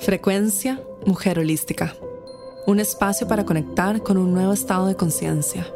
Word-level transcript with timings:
Frecuencia 0.00 0.80
Mujer 1.06 1.40
Holística. 1.40 1.94
Un 2.66 2.78
espacio 2.78 3.26
para 3.26 3.44
conectar 3.44 4.00
con 4.00 4.16
un 4.16 4.32
nuevo 4.32 4.52
estado 4.52 4.86
de 4.86 4.94
conciencia. 4.94 5.66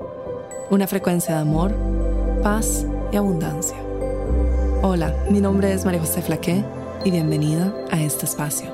Una 0.70 0.86
frecuencia 0.86 1.34
de 1.34 1.40
amor, 1.40 1.74
paz 2.40 2.86
y 3.12 3.16
abundancia. 3.16 3.76
Hola, 4.82 5.12
mi 5.28 5.40
nombre 5.40 5.72
es 5.72 5.84
María 5.84 6.00
José 6.00 6.22
Flaqué 6.22 6.64
y 7.04 7.10
bienvenida 7.10 7.74
a 7.90 8.00
este 8.00 8.24
espacio. 8.24 8.70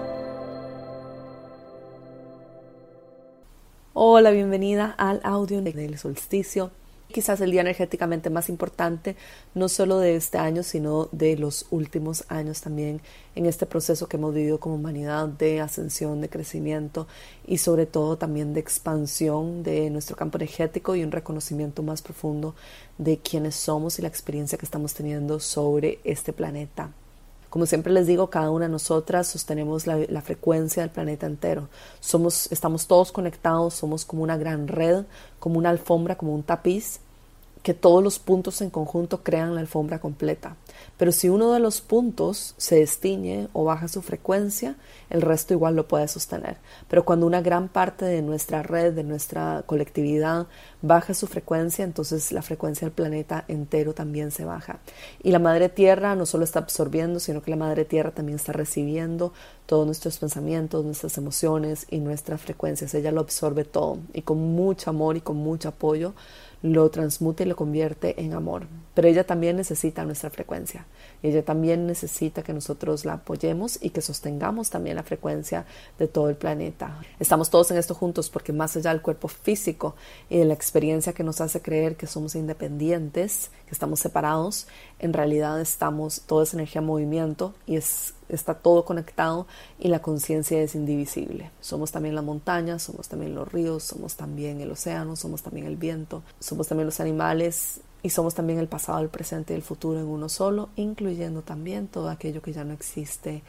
Hola, 3.95 4.31
bienvenida 4.31 4.95
al 4.99 5.21
audio 5.25 5.63
del 5.63 5.99
solsticio 5.99 6.71
quizás 7.13 7.41
el 7.41 7.51
día 7.51 7.63
energéticamente 7.63 8.31
más 8.31 8.49
importante, 8.49 9.17
no 9.55 9.69
solo 9.69 9.99
de 9.99 10.17
este 10.17 10.39
año, 10.39 10.63
sino 10.63 11.09
de 11.13 11.37
los 11.37 11.67
últimos 11.71 12.25
años 12.29 12.61
también 12.61 13.01
en 13.35 13.47
este 13.47 13.67
proceso 13.67 14.09
que 14.09 14.17
hemos 14.17 14.35
vivido 14.35 14.61
como 14.61 14.77
humanidad 14.77 15.29
de 15.29 15.61
ascensión, 15.61 16.21
de 16.21 16.29
crecimiento 16.29 17.07
y 17.47 17.59
sobre 17.59 17.87
todo 17.87 18.19
también 18.19 18.55
de 18.55 18.61
expansión 18.61 19.63
de 19.63 19.91
nuestro 19.91 20.17
campo 20.17 20.39
energético 20.39 20.95
y 20.95 21.03
un 21.03 21.13
reconocimiento 21.13 21.83
más 21.83 22.03
profundo 22.03 22.55
de 22.99 23.19
quiénes 23.19 23.55
somos 23.55 23.99
y 23.99 24.03
la 24.03 24.09
experiencia 24.09 24.59
que 24.59 24.67
estamos 24.67 24.95
teniendo 24.95 25.41
sobre 25.41 26.01
este 26.05 26.33
planeta. 26.33 26.93
Como 27.51 27.67
siempre 27.67 27.93
les 27.93 28.07
digo, 28.07 28.29
cada 28.29 28.51
una 28.51 28.67
de 28.67 28.73
nosotras 28.73 29.27
sostenemos 29.27 29.87
la, 29.87 29.99
la, 30.09 30.21
frecuencia 30.21 30.83
del 30.83 30.91
planeta 30.91 31.27
entero. 31.27 31.69
Somos, 32.01 32.53
estamos 32.53 32.87
todos 32.87 33.11
conectados, 33.11 33.75
somos 33.75 34.05
como 34.05 34.23
una 34.23 34.37
gran 34.37 34.69
red, 34.69 35.05
como 35.39 35.59
una 35.59 35.71
alfombra, 35.71 36.17
como 36.17 36.35
un 36.35 36.43
tapiz 36.43 37.01
que 37.63 37.75
todos 37.75 38.03
los 38.03 38.19
puntos 38.19 38.61
en 38.61 38.71
conjunto 38.71 39.23
crean 39.23 39.55
la 39.55 39.61
alfombra 39.61 40.01
completa. 40.01 40.57
Pero 40.97 41.13
si 41.13 41.29
uno 41.29 41.53
de 41.53 41.61
los 41.61 41.81
puntos 41.81 42.55
se 42.57 42.77
destiñe 42.77 43.49
o 43.53 43.65
baja 43.65 43.89
su 43.89 44.03
frecuencia, 44.03 44.77
el 45.11 45.23
resto 45.23 45.55
igual 45.55 45.77
lo 45.77 45.89
puede 45.89 46.09
sostener. 46.09 46.59
Pero 46.89 47.05
cuando 47.05 47.27
una 47.27 47.41
gran 47.41 47.69
parte 47.69 48.05
de 48.05 48.23
nuestra 48.23 48.63
red, 48.63 48.93
de 48.95 49.05
nuestra 49.05 49.63
colectividad, 49.67 50.47
baja 50.83 51.15
su 51.15 51.27
frecuencia, 51.27 51.85
entonces 51.85 52.33
la 52.33 52.43
frecuencia 52.43 52.87
del 52.87 52.93
planeta 52.93 53.45
entero 53.49 53.95
también 53.95 54.31
se 54.31 54.45
baja. 54.45 54.79
Y 55.23 55.33
la 55.33 55.39
Madre 55.39 55.69
Tierra 55.69 56.15
no 56.15 56.27
solo 56.27 56.45
está 56.45 56.61
absorbiendo, 56.61 57.21
sino 57.21 57.43
que 57.43 57.51
la 57.51 57.57
Madre 57.57 57.85
Tierra 57.85 58.11
también 58.11 58.37
está 58.37 58.53
recibiendo 58.53 59.33
todos 59.67 59.87
nuestros 59.87 60.19
pensamientos, 60.19 60.85
nuestras 60.85 61.19
emociones 61.19 61.87
y 61.91 61.99
nuestras 61.99 62.41
frecuencias. 62.41 62.95
Ella 62.95 63.13
lo 63.13 63.21
absorbe 63.21 63.65
todo 63.65 63.99
y 64.15 64.23
con 64.23 64.39
mucho 64.39 64.91
amor 64.91 65.17
y 65.17 65.21
con 65.21 65.37
mucho 65.37 65.69
apoyo 65.69 66.15
lo 66.63 66.89
transmute 66.91 67.45
y 67.45 67.47
lo 67.47 67.57
convierte 67.57 68.21
en 68.21 68.35
amor. 68.35 68.67
Pero 68.95 69.09
ella 69.09 69.25
también 69.25 69.57
necesita 69.57 70.05
nuestra 70.05 70.31
frecuencia. 70.31 70.87
Ella 71.23 71.45
también 71.45 71.87
necesita 71.87 72.43
que 72.43 72.53
nosotros 72.53 73.05
la 73.05 73.15
apoyemos 73.15 73.79
y 73.81 73.91
que 73.91 74.01
sostengamos 74.01 74.71
también 74.71 74.97
la 74.97 75.05
frecuencia 75.05 75.67
de 75.99 76.09
todo 76.09 76.29
el 76.29 76.37
planeta. 76.37 77.01
Estamos 77.21 77.49
todos 77.51 77.71
en 77.71 77.77
esto 77.77 77.95
juntos 77.95 78.29
porque 78.29 78.53
más 78.53 78.77
allá 78.77 78.91
del 78.91 79.03
cuerpo 79.03 79.29
físico 79.29 79.95
y 80.29 80.39
de 80.39 80.45
la 80.45 80.55
experiencia 80.55 81.13
que 81.13 81.23
nos 81.23 81.41
hace 81.41 81.63
creer 81.63 81.97
que 81.97 82.09
somos 82.09 82.35
independientes, 82.35 83.51
que 83.67 83.73
estamos 83.73 84.01
separados, 84.01 84.67
en 84.99 85.13
realidad 85.13 85.61
estamos, 85.61 86.23
toda 86.23 86.43
esa 86.43 86.57
energía 86.57 86.81
en 86.81 86.87
movimiento 86.87 87.55
y 87.67 87.77
es, 87.77 88.15
está 88.29 88.55
todo 88.55 88.85
conectado 88.85 89.47
y 89.79 89.89
la 89.89 90.01
conciencia 90.01 90.61
es 90.61 90.75
indivisible. 90.75 91.51
Somos 91.61 91.93
también 91.93 92.15
las 92.15 92.25
montañas, 92.25 92.83
somos 92.83 93.09
también 93.09 93.35
los 93.35 93.51
ríos, 93.51 93.83
somos 93.83 94.17
también 94.17 94.61
el 94.61 94.71
océano, 94.71 95.17
somos 95.17 95.43
también 95.43 95.67
el 95.67 95.77
viento, 95.77 96.23
somos 96.41 96.69
también 96.69 96.87
los 96.87 97.01
animales 97.01 97.81
y 98.03 98.11
somos 98.11 98.35
también 98.35 98.59
el 98.59 98.69
pasado, 98.69 99.01
el 99.01 99.09
presente 99.09 99.53
y 99.53 99.57
el 99.57 99.63
futuro 99.63 99.99
en 99.99 100.07
uno 100.07 100.29
solo, 100.29 100.69
incluyendo 100.77 101.43
también 101.43 101.89
todo 101.89 102.11
aquello 102.11 102.43
que 102.43 102.53
ya 102.53 102.65
no 102.65 102.73
existe 102.73 103.43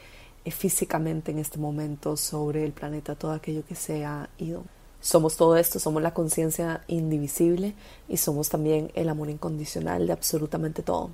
eh, 0.44 0.50
físicamente 0.50 1.30
en 1.30 1.38
este 1.38 1.58
momento 1.58 2.16
sobre 2.16 2.64
el 2.64 2.72
planeta, 2.72 3.14
todo 3.14 3.32
aquello 3.32 3.64
que 3.66 3.74
se 3.74 4.04
ha 4.04 4.28
ido. 4.38 4.64
Somos 5.00 5.36
todo 5.36 5.56
esto, 5.56 5.78
somos 5.78 6.02
la 6.02 6.12
conciencia 6.12 6.84
indivisible 6.86 7.74
y 8.08 8.18
somos 8.18 8.50
también 8.50 8.90
el 8.94 9.08
amor 9.08 9.30
incondicional 9.30 10.06
de 10.06 10.12
absolutamente 10.12 10.82
todo. 10.82 11.10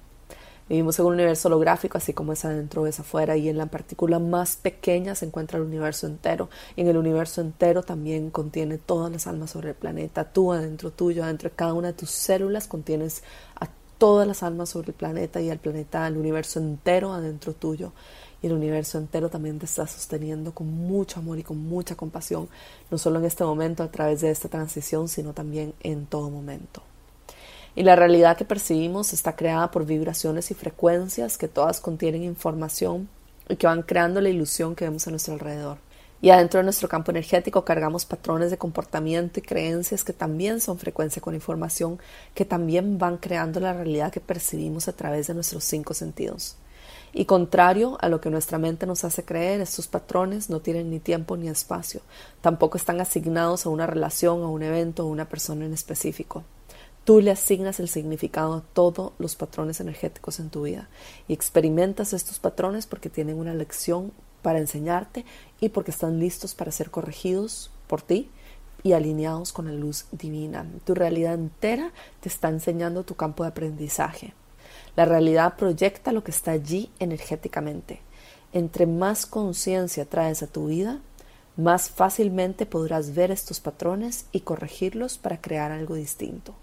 Vivimos 0.69 0.99
en 0.99 1.07
un 1.07 1.13
universo 1.13 1.47
holográfico, 1.47 1.97
así 1.97 2.13
como 2.13 2.33
es 2.33 2.45
adentro 2.45 2.89
es 2.89 2.99
afuera, 2.99 3.37
y 3.37 3.49
en 3.49 3.57
la 3.57 3.67
partícula 3.67 4.19
más 4.19 4.57
pequeña 4.57 5.15
se 5.15 5.25
encuentra 5.25 5.59
el 5.59 5.65
universo 5.65 6.09
entero. 6.09 6.51
Y 6.75 6.81
en 6.81 6.89
el 6.89 6.97
universo 6.97 7.41
entero 7.41 7.85
también 7.85 8.31
contiene 8.31 8.77
todas 8.77 9.13
las 9.13 9.29
almas 9.29 9.51
sobre 9.53 9.71
el 9.71 9.75
planeta. 9.77 10.25
Tú 10.25 10.53
adentro 10.53 10.91
tuyo, 10.91 11.23
adentro 11.23 11.51
de 11.51 11.55
cada 11.55 11.73
una 11.73 11.89
de 11.89 11.93
tus 11.93 12.11
células 12.11 12.67
contienes 12.67 13.23
a 13.61 13.69
todas 13.99 14.27
las 14.27 14.43
almas 14.43 14.71
sobre 14.71 14.89
el 14.89 14.95
planeta 14.95 15.41
y 15.41 15.51
al 15.51 15.59
planeta, 15.59 16.05
el 16.09 16.17
universo 16.17 16.59
entero 16.59 17.13
adentro 17.13 17.53
tuyo. 17.53 17.93
Y 18.43 18.49
el 18.49 18.53
universo 18.53 18.99
entero 18.99 19.31
también 19.31 19.61
te 19.61 19.67
está 19.67 19.87
sosteniendo 19.87 20.53
con 20.53 20.67
mucho 20.67 21.21
amor 21.21 21.39
y 21.39 21.45
con 21.45 21.59
mucha 21.59 21.95
compasión, 21.95 22.49
no 22.91 22.99
solo 22.99 23.21
en 23.21 23.25
este 23.25 23.45
momento 23.45 23.85
a 23.85 23.91
través 23.93 24.21
de 24.21 24.31
esta 24.31 24.49
transición, 24.49 25.09
sino 25.09 25.33
también 25.33 25.75
en 25.81 26.07
todo 26.07 26.29
momento. 26.29 26.83
Y 27.77 27.83
la 27.83 27.95
realidad 27.95 28.39
que 28.39 28.47
percibimos 28.47 29.13
está 29.13 29.37
creada 29.37 29.71
por 29.71 29.85
vibraciones 29.85 30.51
y 30.51 30.55
frecuencias 30.55 31.37
que 31.37 31.47
todas 31.47 31.79
contienen 31.79 32.25
información 32.25 33.07
y 33.51 33.57
que 33.57 33.67
van 33.67 33.83
creando 33.83 34.23
la 34.23 34.31
ilusión 34.31 34.75
que 34.75 34.87
vemos 34.87 35.07
a 35.07 35.11
nuestro 35.11 35.35
alrededor. 35.35 35.77
Y 36.23 36.31
adentro 36.31 36.59
de 36.59 36.65
nuestro 36.65 36.89
campo 36.89 37.11
energético 37.11 37.67
cargamos 37.67 38.07
patrones 38.07 38.51
de 38.51 38.57
comportamiento 38.57 39.41
y 39.41 39.43
creencias 39.43 40.05
que 40.05 40.15
también 40.15 40.61
son 40.61 40.79
frecuencia 40.79 41.21
con 41.21 41.35
información, 41.35 41.99
que 42.35 42.47
también 42.47 42.97
van 42.97 43.19
creando 43.19 43.61
la 43.61 43.75
realidad 43.75 44.11
que 44.11 44.21
percibimos 44.21 44.89
a 44.89 44.95
través 44.95 45.27
de 45.27 45.35
nuestros 45.35 45.63
cinco 45.63 45.93
sentidos. 45.93 46.57
Y 47.13 47.27
contrario 47.27 47.99
a 48.01 48.09
lo 48.09 48.23
que 48.23 48.31
nuestra 48.31 48.57
mente 48.57 48.87
nos 48.87 49.05
hace 49.05 49.23
creer, 49.23 49.61
estos 49.61 49.87
patrones 49.87 50.49
no 50.49 50.61
tienen 50.61 50.89
ni 50.89 50.99
tiempo 50.99 51.37
ni 51.37 51.49
espacio, 51.49 52.01
tampoco 52.41 52.79
están 52.79 53.03
asignados 53.03 53.67
a 53.67 53.69
una 53.69 53.87
relación, 53.87 54.43
a 54.43 54.49
un 54.49 54.63
evento 54.63 55.05
o 55.05 55.09
a 55.09 55.13
una 55.13 55.29
persona 55.29 55.67
en 55.67 55.75
específico. 55.75 56.43
Tú 57.07 57.21
le 57.21 57.31
asignas 57.31 57.79
el 57.79 57.89
significado 57.89 58.55
a 58.55 58.63
todos 58.73 59.13
los 59.19 59.37
patrones 59.37 59.79
energéticos 59.79 60.41
en 60.41 60.51
tu 60.51 60.63
vida 60.63 60.89
y 61.29 61.35
experimentas 61.35 62.13
estos 62.13 62.41
patrones 62.41 62.89
porque 62.89 63.09
tienen 63.09 63.39
una 63.39 63.55
lección 63.55 64.11
para 64.43 64.59
enseñarte 64.59 65.25
y 65.61 65.69
porque 65.69 65.93
están 65.93 66.19
listos 66.19 66.57
para 66.57 66.73
ser 66.73 66.91
corregidos 66.91 67.71
por 67.87 68.03
ti 68.03 68.29
y 68.83 68.93
alineados 68.93 69.53
con 69.53 69.67
la 69.67 69.73
luz 69.73 70.07
divina. 70.11 70.67
Tu 70.85 70.97
realidad 70.97 71.35
entera 71.35 71.93
te 72.19 72.29
está 72.29 72.49
enseñando 72.49 73.05
tu 73.05 73.15
campo 73.15 73.45
de 73.45 73.51
aprendizaje. 73.51 74.35
La 74.97 75.05
realidad 75.05 75.55
proyecta 75.55 76.11
lo 76.11 76.25
que 76.25 76.33
está 76.33 76.51
allí 76.51 76.91
energéticamente. 76.99 78.01
Entre 78.53 78.85
más 78.85 79.27
conciencia 79.27 80.07
traes 80.07 80.43
a 80.43 80.49
tu 80.49 80.67
vida, 80.67 81.01
más 81.57 81.89
fácilmente 81.89 82.67
podrás 82.67 83.15
ver 83.15 83.31
estos 83.31 83.61
patrones 83.61 84.27
y 84.33 84.41
corregirlos 84.41 85.19
para 85.19 85.41
crear 85.41 85.71
algo 85.71 85.95
distinto. 85.95 86.57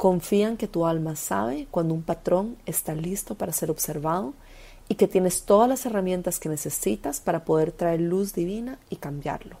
Confían 0.00 0.56
que 0.56 0.66
tu 0.66 0.86
alma 0.86 1.14
sabe 1.14 1.68
cuando 1.70 1.92
un 1.92 2.02
patrón 2.02 2.56
está 2.64 2.94
listo 2.94 3.34
para 3.34 3.52
ser 3.52 3.70
observado 3.70 4.32
y 4.88 4.94
que 4.94 5.06
tienes 5.06 5.42
todas 5.42 5.68
las 5.68 5.84
herramientas 5.84 6.40
que 6.40 6.48
necesitas 6.48 7.20
para 7.20 7.44
poder 7.44 7.70
traer 7.70 8.00
luz 8.00 8.32
divina 8.32 8.78
y 8.88 8.96
cambiarlo. 8.96 9.58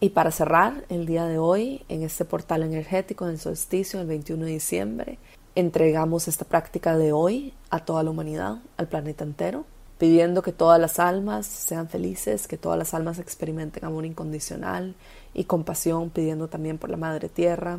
Y 0.00 0.08
para 0.08 0.32
cerrar 0.32 0.84
el 0.88 1.06
día 1.06 1.26
de 1.26 1.38
hoy, 1.38 1.84
en 1.88 2.02
este 2.02 2.24
portal 2.24 2.64
energético 2.64 3.26
del 3.26 3.38
solsticio, 3.38 4.00
el 4.00 4.08
21 4.08 4.44
de 4.44 4.50
diciembre, 4.50 5.18
entregamos 5.54 6.26
esta 6.26 6.44
práctica 6.44 6.98
de 6.98 7.12
hoy 7.12 7.54
a 7.70 7.84
toda 7.84 8.02
la 8.02 8.10
humanidad, 8.10 8.58
al 8.76 8.88
planeta 8.88 9.22
entero, 9.22 9.66
pidiendo 10.04 10.42
que 10.42 10.52
todas 10.52 10.78
las 10.78 10.98
almas 10.98 11.46
sean 11.46 11.88
felices, 11.88 12.46
que 12.46 12.58
todas 12.58 12.76
las 12.76 12.92
almas 12.92 13.18
experimenten 13.18 13.86
amor 13.86 14.04
incondicional 14.04 14.94
y 15.32 15.44
compasión, 15.44 16.10
pidiendo 16.10 16.48
también 16.48 16.76
por 16.76 16.90
la 16.90 16.98
Madre 16.98 17.30
Tierra. 17.30 17.78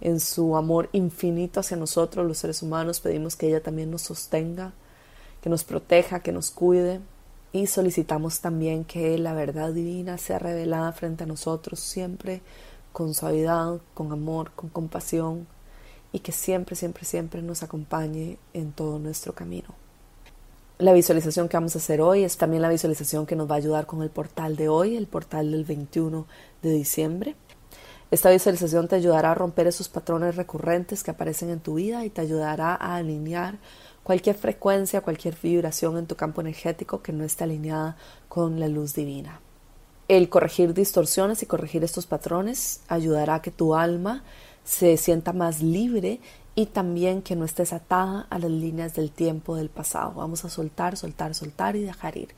En 0.00 0.20
su 0.20 0.56
amor 0.56 0.88
infinito 0.92 1.58
hacia 1.58 1.76
nosotros, 1.76 2.24
los 2.24 2.38
seres 2.38 2.62
humanos, 2.62 3.00
pedimos 3.00 3.34
que 3.34 3.48
ella 3.48 3.64
también 3.64 3.90
nos 3.90 4.02
sostenga, 4.02 4.74
que 5.42 5.50
nos 5.50 5.64
proteja, 5.64 6.20
que 6.20 6.30
nos 6.30 6.52
cuide. 6.52 7.00
Y 7.50 7.66
solicitamos 7.66 8.38
también 8.38 8.84
que 8.84 9.18
la 9.18 9.34
verdad 9.34 9.72
divina 9.72 10.18
sea 10.18 10.38
revelada 10.38 10.92
frente 10.92 11.24
a 11.24 11.26
nosotros 11.26 11.80
siempre 11.80 12.42
con 12.92 13.12
suavidad, 13.12 13.80
con 13.92 14.12
amor, 14.12 14.52
con 14.54 14.68
compasión 14.68 15.48
y 16.12 16.20
que 16.20 16.30
siempre, 16.30 16.76
siempre, 16.76 17.04
siempre 17.04 17.42
nos 17.42 17.64
acompañe 17.64 18.38
en 18.52 18.70
todo 18.70 19.00
nuestro 19.00 19.34
camino. 19.34 19.85
La 20.78 20.92
visualización 20.92 21.48
que 21.48 21.56
vamos 21.56 21.74
a 21.74 21.78
hacer 21.78 22.02
hoy 22.02 22.22
es 22.22 22.36
también 22.36 22.60
la 22.60 22.68
visualización 22.68 23.24
que 23.24 23.34
nos 23.34 23.50
va 23.50 23.54
a 23.54 23.58
ayudar 23.58 23.86
con 23.86 24.02
el 24.02 24.10
portal 24.10 24.56
de 24.56 24.68
hoy, 24.68 24.94
el 24.94 25.06
portal 25.06 25.50
del 25.50 25.64
21 25.64 26.26
de 26.60 26.70
diciembre. 26.70 27.34
Esta 28.10 28.28
visualización 28.28 28.86
te 28.86 28.96
ayudará 28.96 29.30
a 29.30 29.34
romper 29.34 29.66
esos 29.68 29.88
patrones 29.88 30.36
recurrentes 30.36 31.02
que 31.02 31.10
aparecen 31.10 31.48
en 31.48 31.60
tu 31.60 31.76
vida 31.76 32.04
y 32.04 32.10
te 32.10 32.20
ayudará 32.20 32.74
a 32.74 32.96
alinear 32.96 33.56
cualquier 34.02 34.36
frecuencia, 34.36 35.00
cualquier 35.00 35.34
vibración 35.42 35.96
en 35.96 36.06
tu 36.06 36.14
campo 36.14 36.42
energético 36.42 37.00
que 37.00 37.14
no 37.14 37.24
esté 37.24 37.44
alineada 37.44 37.96
con 38.28 38.60
la 38.60 38.68
luz 38.68 38.92
divina. 38.92 39.40
El 40.08 40.28
corregir 40.28 40.74
distorsiones 40.74 41.42
y 41.42 41.46
corregir 41.46 41.84
estos 41.84 42.06
patrones 42.06 42.82
ayudará 42.88 43.36
a 43.36 43.42
que 43.42 43.50
tu 43.50 43.74
alma 43.74 44.24
se 44.62 44.98
sienta 44.98 45.32
más 45.32 45.62
libre 45.62 46.20
y 46.58 46.64
también 46.64 47.20
que 47.20 47.36
no 47.36 47.44
estés 47.44 47.74
atada 47.74 48.26
a 48.30 48.38
las 48.38 48.50
líneas 48.50 48.94
del 48.94 49.10
tiempo 49.10 49.56
del 49.56 49.68
pasado. 49.68 50.14
Vamos 50.14 50.42
a 50.46 50.48
soltar, 50.48 50.96
soltar, 50.96 51.34
soltar 51.34 51.76
y 51.76 51.82
dejar 51.82 52.16
ir. 52.16 52.30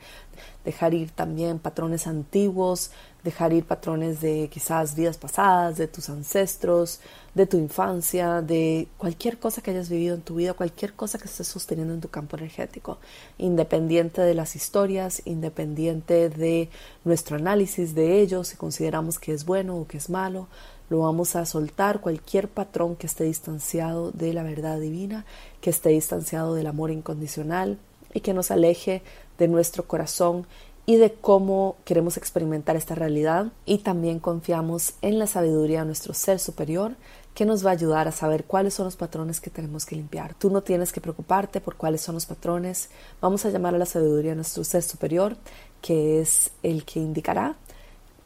Dejar 0.65 0.93
ir 0.93 1.13
también 1.13 1.61
patrones 1.61 2.09
antiguos, 2.09 2.91
dejar 3.23 3.53
ir 3.53 3.65
patrones 3.65 4.21
de 4.21 4.49
quizás 4.53 4.97
vidas 4.97 5.19
pasadas, 5.19 5.77
de 5.77 5.87
tus 5.87 6.09
ancestros, 6.09 6.99
de 7.35 7.47
tu 7.47 7.59
infancia, 7.59 8.43
de 8.43 8.89
cualquier 8.99 9.39
cosa 9.39 9.63
que 9.63 9.71
hayas 9.71 9.89
vivido 9.89 10.17
en 10.17 10.23
tu 10.23 10.35
vida, 10.35 10.53
cualquier 10.53 10.95
cosa 10.95 11.19
que 11.19 11.27
estés 11.27 11.47
sosteniendo 11.47 11.95
en 11.95 12.01
tu 12.01 12.09
campo 12.09 12.37
energético, 12.37 12.99
independiente 13.39 14.21
de 14.21 14.35
las 14.35 14.57
historias, 14.57 15.23
independiente 15.27 16.29
de 16.29 16.71
nuestro 17.05 17.37
análisis 17.37 17.95
de 17.95 18.21
ellos, 18.21 18.49
si 18.49 18.57
consideramos 18.57 19.21
que 19.21 19.33
es 19.33 19.45
bueno 19.45 19.77
o 19.77 19.87
que 19.87 19.99
es 19.99 20.11
malo, 20.11 20.49
lo 20.91 21.01
vamos 21.01 21.37
a 21.37 21.47
soltar 21.47 22.01
cualquier 22.01 22.49
patrón 22.49 22.97
que 22.97 23.07
esté 23.07 23.25
distanciado 23.25 24.11
de 24.13 24.33
la 24.33 24.43
verdad 24.43 24.81
divina, 24.81 25.25
que 25.61 25.71
esté 25.71 25.91
distanciado 25.91 26.55
del 26.55 26.67
amor 26.67 26.91
incondicional 26.91 27.79
y 28.15 28.21
que 28.21 28.35
nos 28.35 28.51
aleje 28.51 29.03
de 29.39 29.49
nuestro 29.49 29.87
corazón 29.87 30.47
y 30.87 30.97
de 30.97 31.13
cómo 31.13 31.77
queremos 31.85 32.17
experimentar 32.17 32.75
esta 32.75 32.95
realidad 32.95 33.53
y 33.67 33.79
también 33.79 34.21
confiamos 34.21 34.95
en 35.03 35.19
la 35.19 35.27
sabiduría 35.27 35.81
de 35.81 35.87
nuestro 35.87 36.15
ser 36.15 36.39
superior 36.39 36.97
que 37.35 37.45
nos 37.45 37.65
va 37.65 37.71
a 37.71 37.75
ayudar 37.75 38.09
a 38.09 38.13
saber 38.13 38.45
cuáles 38.45 38.75
son 38.75 38.87
los 38.87 38.97
patrones 38.97 39.41
que 39.41 39.51
tenemos 39.51 39.85
que 39.85 39.95
limpiar. 39.95 40.35
Tú 40.35 40.51
no 40.51 40.63
tienes 40.63 40.91
que 40.91 41.01
preocuparte 41.01 41.61
por 41.61 41.77
cuáles 41.77 42.01
son 42.01 42.15
los 42.15 42.27
patrones. 42.27 42.89
Vamos 43.21 43.45
a 43.45 43.51
llamar 43.51 43.75
a 43.75 43.79
la 43.79 43.87
sabiduría 43.87 44.31
de 44.31 44.37
nuestro 44.37 44.65
ser 44.65 44.83
superior, 44.83 45.37
que 45.83 46.21
es 46.21 46.51
el 46.63 46.85
que 46.85 47.01
indicará 47.01 47.55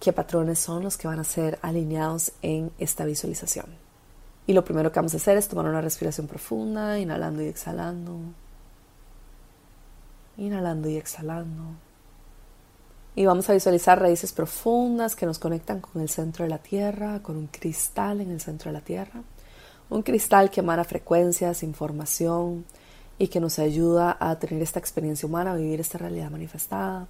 qué 0.02 0.12
patrones 0.12 0.58
son 0.58 0.82
los 0.82 0.98
que 0.98 1.06
van 1.06 1.20
a 1.20 1.24
ser 1.24 1.60
alineados 1.62 2.32
en 2.42 2.72
esta 2.80 3.04
visualización. 3.04 3.66
Y 4.48 4.52
lo 4.52 4.64
primero 4.64 4.90
que 4.90 4.98
vamos 4.98 5.14
a 5.14 5.18
hacer 5.18 5.36
es 5.36 5.46
tomar 5.46 5.66
una 5.66 5.80
respiración 5.80 6.26
profunda, 6.26 6.98
inhalando 6.98 7.40
y 7.40 7.46
exhalando. 7.46 8.18
Inhalando 10.36 10.88
y 10.88 10.96
exhalando. 10.96 11.62
Y 13.14 13.26
vamos 13.26 13.48
a 13.48 13.52
visualizar 13.52 14.00
raíces 14.00 14.32
profundas 14.32 15.14
que 15.14 15.24
nos 15.24 15.38
conectan 15.38 15.78
con 15.78 16.02
el 16.02 16.08
centro 16.08 16.42
de 16.42 16.50
la 16.50 16.58
Tierra, 16.58 17.22
con 17.22 17.36
un 17.36 17.46
cristal 17.46 18.20
en 18.20 18.32
el 18.32 18.40
centro 18.40 18.72
de 18.72 18.78
la 18.78 18.84
Tierra. 18.84 19.22
Un 19.88 20.02
cristal 20.02 20.50
que 20.50 20.62
emana 20.62 20.82
frecuencias, 20.82 21.62
información 21.62 22.64
y 23.20 23.28
que 23.28 23.38
nos 23.38 23.60
ayuda 23.60 24.16
a 24.18 24.36
tener 24.36 24.62
esta 24.62 24.80
experiencia 24.80 25.28
humana, 25.28 25.52
a 25.52 25.56
vivir 25.56 25.78
esta 25.78 25.98
realidad 25.98 26.28
manifestada 26.28 27.06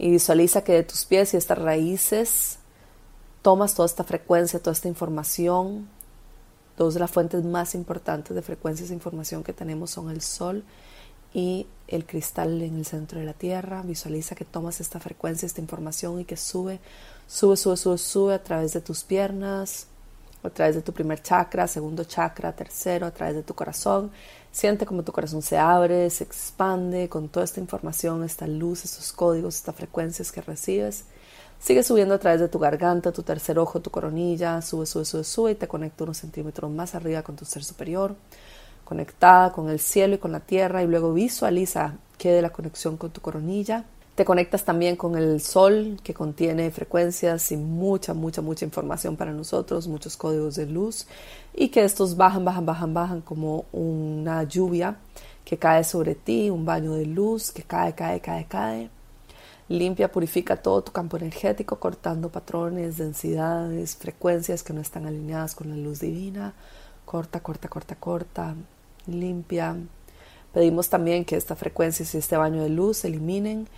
y 0.00 0.10
visualiza 0.10 0.64
que 0.64 0.72
de 0.72 0.82
tus 0.82 1.04
pies 1.04 1.34
y 1.34 1.36
estas 1.36 1.58
raíces 1.58 2.58
tomas 3.42 3.74
toda 3.74 3.84
esta 3.84 4.02
frecuencia, 4.02 4.58
toda 4.58 4.72
esta 4.72 4.88
información. 4.88 5.88
Dos 6.78 6.94
de 6.94 7.00
las 7.00 7.10
fuentes 7.10 7.44
más 7.44 7.74
importantes 7.74 8.34
de 8.34 8.40
frecuencias 8.40 8.88
de 8.88 8.94
información 8.94 9.44
que 9.44 9.52
tenemos 9.52 9.90
son 9.90 10.08
el 10.08 10.22
sol 10.22 10.64
y 11.34 11.66
el 11.86 12.06
cristal 12.06 12.62
en 12.62 12.78
el 12.78 12.86
centro 12.86 13.20
de 13.20 13.26
la 13.26 13.34
Tierra. 13.34 13.82
Visualiza 13.82 14.34
que 14.34 14.46
tomas 14.46 14.80
esta 14.80 15.00
frecuencia, 15.00 15.44
esta 15.44 15.60
información 15.60 16.18
y 16.18 16.24
que 16.24 16.38
sube, 16.38 16.80
sube, 17.26 17.58
sube, 17.58 17.76
sube, 17.76 17.98
sube 17.98 18.32
a 18.32 18.42
través 18.42 18.72
de 18.72 18.80
tus 18.80 19.04
piernas, 19.04 19.86
a 20.42 20.48
través 20.48 20.76
de 20.76 20.80
tu 20.80 20.94
primer 20.94 21.22
chakra, 21.22 21.68
segundo 21.68 22.04
chakra, 22.04 22.56
tercero, 22.56 23.04
a 23.04 23.10
través 23.10 23.34
de 23.34 23.42
tu 23.42 23.54
corazón 23.54 24.10
Siente 24.52 24.84
como 24.84 25.04
tu 25.04 25.12
corazón 25.12 25.42
se 25.42 25.58
abre, 25.58 26.10
se 26.10 26.24
expande 26.24 27.08
con 27.08 27.28
toda 27.28 27.44
esta 27.44 27.60
información, 27.60 28.24
esta 28.24 28.48
luz, 28.48 28.84
estos 28.84 29.12
códigos, 29.12 29.56
estas 29.56 29.76
frecuencias 29.76 30.32
que 30.32 30.40
recibes. 30.40 31.04
Sigue 31.60 31.82
subiendo 31.82 32.14
a 32.14 32.18
través 32.18 32.40
de 32.40 32.48
tu 32.48 32.58
garganta, 32.58 33.12
tu 33.12 33.22
tercer 33.22 33.58
ojo, 33.58 33.80
tu 33.80 33.90
coronilla, 33.90 34.60
sube, 34.62 34.86
sube, 34.86 35.04
sube, 35.04 35.24
sube 35.24 35.52
y 35.52 35.54
te 35.54 35.68
conecta 35.68 36.04
unos 36.04 36.16
centímetros 36.16 36.70
más 36.70 36.94
arriba 36.94 37.22
con 37.22 37.36
tu 37.36 37.44
ser 37.44 37.62
superior, 37.62 38.16
conectada 38.84 39.52
con 39.52 39.68
el 39.68 39.78
cielo 39.78 40.14
y 40.14 40.18
con 40.18 40.32
la 40.32 40.40
tierra. 40.40 40.82
Y 40.82 40.86
luego 40.88 41.12
visualiza 41.12 41.94
que 42.18 42.32
de 42.32 42.42
la 42.42 42.50
conexión 42.50 42.96
con 42.96 43.10
tu 43.10 43.20
coronilla 43.20 43.84
te 44.14 44.24
conectas 44.24 44.64
también 44.64 44.96
con 44.96 45.16
el 45.16 45.40
sol 45.40 45.98
que 46.02 46.12
contiene 46.12 46.70
frecuencias 46.70 47.52
y 47.52 47.56
mucha, 47.56 48.12
mucha, 48.12 48.42
mucha 48.42 48.64
información 48.64 49.16
para 49.16 49.32
nosotros, 49.32 49.88
muchos 49.88 50.16
códigos 50.16 50.56
de 50.56 50.66
luz 50.66 51.06
y 51.54 51.68
que 51.68 51.84
estos 51.84 52.16
bajan, 52.16 52.44
bajan, 52.44 52.66
bajan, 52.66 52.94
bajan 52.94 53.20
como 53.22 53.64
una 53.72 54.42
lluvia 54.42 54.96
que 55.44 55.58
cae 55.58 55.84
sobre 55.84 56.14
ti, 56.14 56.50
un 56.50 56.64
baño 56.64 56.92
de 56.92 57.06
luz 57.06 57.50
que 57.50 57.62
cae, 57.62 57.94
cae, 57.94 58.20
cae, 58.20 58.46
cae. 58.46 58.90
Limpia, 59.68 60.10
purifica 60.10 60.56
todo 60.56 60.82
tu 60.82 60.92
campo 60.92 61.16
energético, 61.16 61.78
cortando 61.78 62.28
patrones, 62.28 62.98
densidades, 62.98 63.96
frecuencias 63.96 64.64
que 64.64 64.72
no 64.72 64.80
están 64.80 65.06
alineadas 65.06 65.54
con 65.54 65.70
la 65.70 65.76
luz 65.76 66.00
divina. 66.00 66.54
Corta, 67.04 67.40
corta, 67.40 67.68
corta, 67.68 67.94
corta. 67.94 68.54
Limpia. 69.06 69.76
Pedimos 70.52 70.88
también 70.88 71.24
que 71.24 71.36
esta 71.36 71.54
frecuencia 71.54 72.04
y 72.12 72.16
este 72.16 72.36
baño 72.36 72.62
de 72.62 72.68
luz 72.68 73.04
eliminen 73.04 73.68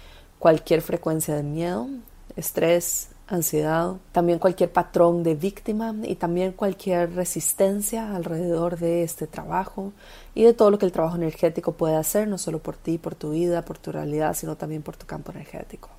cualquier 0.42 0.82
frecuencia 0.82 1.36
de 1.36 1.44
miedo, 1.44 1.86
estrés, 2.34 3.10
ansiedad, 3.28 3.94
también 4.10 4.40
cualquier 4.40 4.72
patrón 4.72 5.22
de 5.22 5.36
víctima 5.36 5.94
y 6.02 6.16
también 6.16 6.50
cualquier 6.50 7.14
resistencia 7.14 8.16
alrededor 8.16 8.76
de 8.76 9.04
este 9.04 9.28
trabajo 9.28 9.92
y 10.34 10.42
de 10.42 10.52
todo 10.52 10.72
lo 10.72 10.80
que 10.80 10.86
el 10.86 10.90
trabajo 10.90 11.14
energético 11.14 11.74
puede 11.74 11.94
hacer, 11.94 12.26
no 12.26 12.38
solo 12.38 12.58
por 12.58 12.76
ti, 12.76 12.98
por 12.98 13.14
tu 13.14 13.30
vida, 13.30 13.64
por 13.64 13.78
tu 13.78 13.92
realidad, 13.92 14.34
sino 14.34 14.56
también 14.56 14.82
por 14.82 14.96
tu 14.96 15.06
campo 15.06 15.30
energético. 15.30 15.90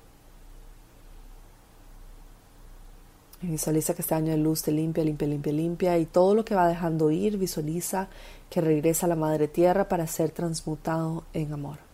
Visualiza 3.40 3.94
que 3.94 4.02
este 4.02 4.14
año 4.14 4.32
de 4.32 4.36
luz 4.36 4.60
te 4.60 4.72
limpia, 4.72 5.04
limpia, 5.04 5.26
limpia, 5.26 5.52
limpia 5.54 5.98
y 5.98 6.04
todo 6.04 6.34
lo 6.34 6.44
que 6.44 6.54
va 6.54 6.68
dejando 6.68 7.10
ir, 7.10 7.38
visualiza 7.38 8.08
que 8.50 8.60
regresa 8.60 9.06
a 9.06 9.08
la 9.08 9.16
Madre 9.16 9.48
Tierra 9.48 9.88
para 9.88 10.06
ser 10.06 10.32
transmutado 10.32 11.24
en 11.32 11.50
amor. 11.54 11.93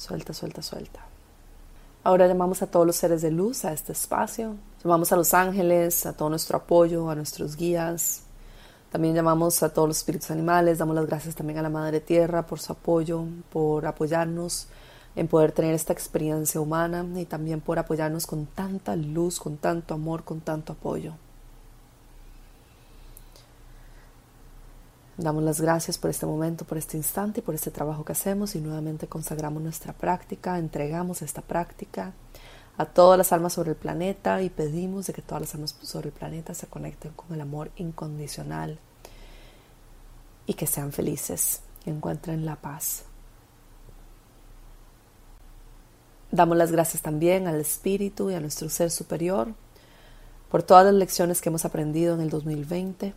Suelta, 0.00 0.32
suelta, 0.32 0.62
suelta. 0.62 1.00
Ahora 2.04 2.26
llamamos 2.26 2.62
a 2.62 2.66
todos 2.66 2.86
los 2.86 2.96
seres 2.96 3.20
de 3.20 3.30
luz 3.30 3.66
a 3.66 3.74
este 3.74 3.92
espacio. 3.92 4.56
Llamamos 4.82 5.12
a 5.12 5.16
los 5.16 5.34
ángeles, 5.34 6.06
a 6.06 6.14
todo 6.14 6.30
nuestro 6.30 6.56
apoyo, 6.56 7.10
a 7.10 7.14
nuestros 7.14 7.54
guías. 7.54 8.22
También 8.90 9.14
llamamos 9.14 9.62
a 9.62 9.68
todos 9.74 9.88
los 9.88 9.98
espíritus 9.98 10.30
animales. 10.30 10.78
Damos 10.78 10.94
las 10.96 11.04
gracias 11.04 11.34
también 11.34 11.58
a 11.58 11.62
la 11.62 11.68
Madre 11.68 12.00
Tierra 12.00 12.46
por 12.46 12.60
su 12.60 12.72
apoyo, 12.72 13.26
por 13.52 13.84
apoyarnos 13.84 14.68
en 15.16 15.28
poder 15.28 15.52
tener 15.52 15.74
esta 15.74 15.92
experiencia 15.92 16.62
humana 16.62 17.04
y 17.16 17.26
también 17.26 17.60
por 17.60 17.78
apoyarnos 17.78 18.26
con 18.26 18.46
tanta 18.46 18.96
luz, 18.96 19.38
con 19.38 19.58
tanto 19.58 19.92
amor, 19.92 20.24
con 20.24 20.40
tanto 20.40 20.72
apoyo. 20.72 21.12
Damos 25.20 25.42
las 25.42 25.60
gracias 25.60 25.98
por 25.98 26.08
este 26.08 26.24
momento, 26.24 26.64
por 26.64 26.78
este 26.78 26.96
instante 26.96 27.40
y 27.40 27.42
por 27.42 27.54
este 27.54 27.70
trabajo 27.70 28.06
que 28.06 28.12
hacemos 28.12 28.54
y 28.54 28.60
nuevamente 28.62 29.06
consagramos 29.06 29.62
nuestra 29.62 29.92
práctica, 29.92 30.58
entregamos 30.58 31.20
esta 31.20 31.42
práctica 31.42 32.14
a 32.78 32.86
todas 32.86 33.18
las 33.18 33.30
almas 33.30 33.52
sobre 33.52 33.72
el 33.72 33.76
planeta 33.76 34.40
y 34.40 34.48
pedimos 34.48 35.06
de 35.06 35.12
que 35.12 35.20
todas 35.20 35.42
las 35.42 35.54
almas 35.54 35.76
sobre 35.82 36.08
el 36.08 36.14
planeta 36.14 36.54
se 36.54 36.68
conecten 36.68 37.12
con 37.12 37.34
el 37.34 37.42
amor 37.42 37.70
incondicional 37.76 38.78
y 40.46 40.54
que 40.54 40.66
sean 40.66 40.90
felices 40.90 41.60
y 41.84 41.90
encuentren 41.90 42.46
la 42.46 42.56
paz. 42.56 43.02
Damos 46.32 46.56
las 46.56 46.72
gracias 46.72 47.02
también 47.02 47.46
al 47.46 47.60
Espíritu 47.60 48.30
y 48.30 48.36
a 48.36 48.40
nuestro 48.40 48.70
Ser 48.70 48.90
Superior 48.90 49.52
por 50.50 50.62
todas 50.62 50.86
las 50.86 50.94
lecciones 50.94 51.42
que 51.42 51.50
hemos 51.50 51.66
aprendido 51.66 52.14
en 52.14 52.22
el 52.22 52.30
2020 52.30 53.12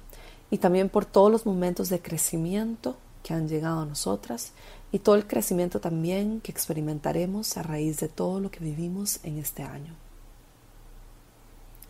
y 0.53 0.59
también 0.59 0.87
por 0.87 1.03
todos 1.03 1.31
los 1.31 1.47
momentos 1.47 1.89
de 1.89 1.99
crecimiento 1.99 2.95
que 3.23 3.33
han 3.33 3.47
llegado 3.47 3.79
a 3.79 3.85
nosotras 3.87 4.51
y 4.91 4.99
todo 4.99 5.15
el 5.15 5.25
crecimiento 5.25 5.79
también 5.79 6.41
que 6.41 6.51
experimentaremos 6.51 7.57
a 7.57 7.63
raíz 7.63 7.99
de 7.99 8.07
todo 8.07 8.39
lo 8.39 8.51
que 8.51 8.59
vivimos 8.59 9.19
en 9.23 9.39
este 9.39 9.63
año. 9.63 9.95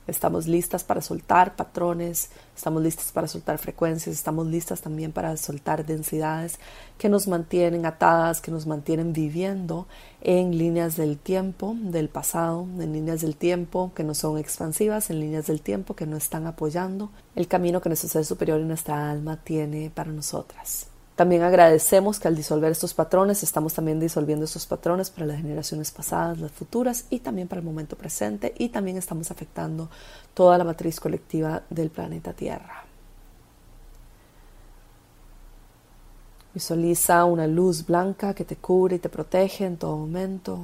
Estamos 0.05 0.47
listas 0.47 0.83
para 0.83 1.01
soltar 1.01 1.55
patrones, 1.55 2.29
estamos 2.55 2.83
listas 2.83 3.11
para 3.11 3.27
soltar 3.27 3.57
frecuencias, 3.57 4.15
estamos 4.15 4.47
listas 4.47 4.81
también 4.81 5.11
para 5.11 5.37
soltar 5.37 5.85
densidades 5.85 6.59
que 6.97 7.07
nos 7.07 7.27
mantienen 7.27 7.85
atadas, 7.85 8.41
que 8.41 8.51
nos 8.51 8.67
mantienen 8.67 9.13
viviendo 9.13 9.87
en 10.21 10.57
líneas 10.57 10.97
del 10.97 11.17
tiempo, 11.17 11.75
del 11.79 12.09
pasado, 12.09 12.67
en 12.79 12.91
líneas 12.93 13.21
del 13.21 13.37
tiempo 13.37 13.91
que 13.95 14.03
no 14.03 14.13
son 14.13 14.37
expansivas, 14.37 15.09
en 15.09 15.19
líneas 15.19 15.47
del 15.47 15.61
tiempo 15.61 15.95
que 15.95 16.05
no 16.05 16.17
están 16.17 16.47
apoyando 16.47 17.09
el 17.35 17.47
camino 17.47 17.81
que 17.81 17.89
nuestro 17.89 18.09
ser 18.09 18.25
superior 18.25 18.59
y 18.59 18.65
nuestra 18.65 19.09
alma 19.09 19.37
tiene 19.37 19.89
para 19.89 20.11
nosotras. 20.11 20.92
También 21.15 21.43
agradecemos 21.43 22.19
que 22.19 22.27
al 22.27 22.35
disolver 22.35 22.71
estos 22.71 22.95
patrones 22.95 23.43
estamos 23.43 23.73
también 23.73 23.99
disolviendo 23.99 24.45
estos 24.45 24.65
patrones 24.65 25.11
para 25.11 25.27
las 25.27 25.37
generaciones 25.37 25.91
pasadas, 25.91 26.39
las 26.39 26.51
futuras 26.51 27.05
y 27.11 27.19
también 27.19 27.47
para 27.47 27.59
el 27.59 27.65
momento 27.65 27.95
presente 27.95 28.53
y 28.57 28.69
también 28.69 28.97
estamos 28.97 29.29
afectando 29.29 29.89
toda 30.33 30.57
la 30.57 30.63
matriz 30.63 30.99
colectiva 30.99 31.61
del 31.69 31.91
planeta 31.91 32.33
Tierra. 32.33 32.85
Visualiza 36.55 37.25
una 37.25 37.45
luz 37.45 37.85
blanca 37.85 38.33
que 38.33 38.45
te 38.45 38.55
cubre 38.55 38.95
y 38.95 38.99
te 38.99 39.09
protege 39.09 39.65
en 39.65 39.77
todo 39.77 39.97
momento. 39.97 40.59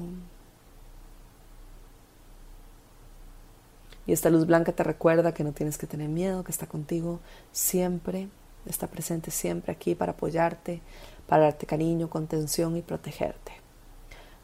Y 4.06 4.14
esta 4.14 4.32
luz 4.32 4.48
blanca 4.48 4.72
te 4.72 4.84
recuerda 4.84 5.34
que 5.34 5.44
no 5.44 5.52
tienes 5.52 5.78
que 5.78 5.86
tener 5.86 6.10
miedo, 6.10 6.44
que 6.44 6.52
está 6.52 6.66
contigo 6.66 7.20
siempre, 7.52 8.30
está 8.72 8.88
presente 8.88 9.32
siempre 9.32 9.72
aquí 9.72 9.96
para 9.96 10.14
apoyarte, 10.14 10.82
para 11.28 11.44
darte 11.44 11.66
cariño, 11.66 12.10
contención 12.10 12.78
y 12.78 12.82
protegerte. 12.82 13.52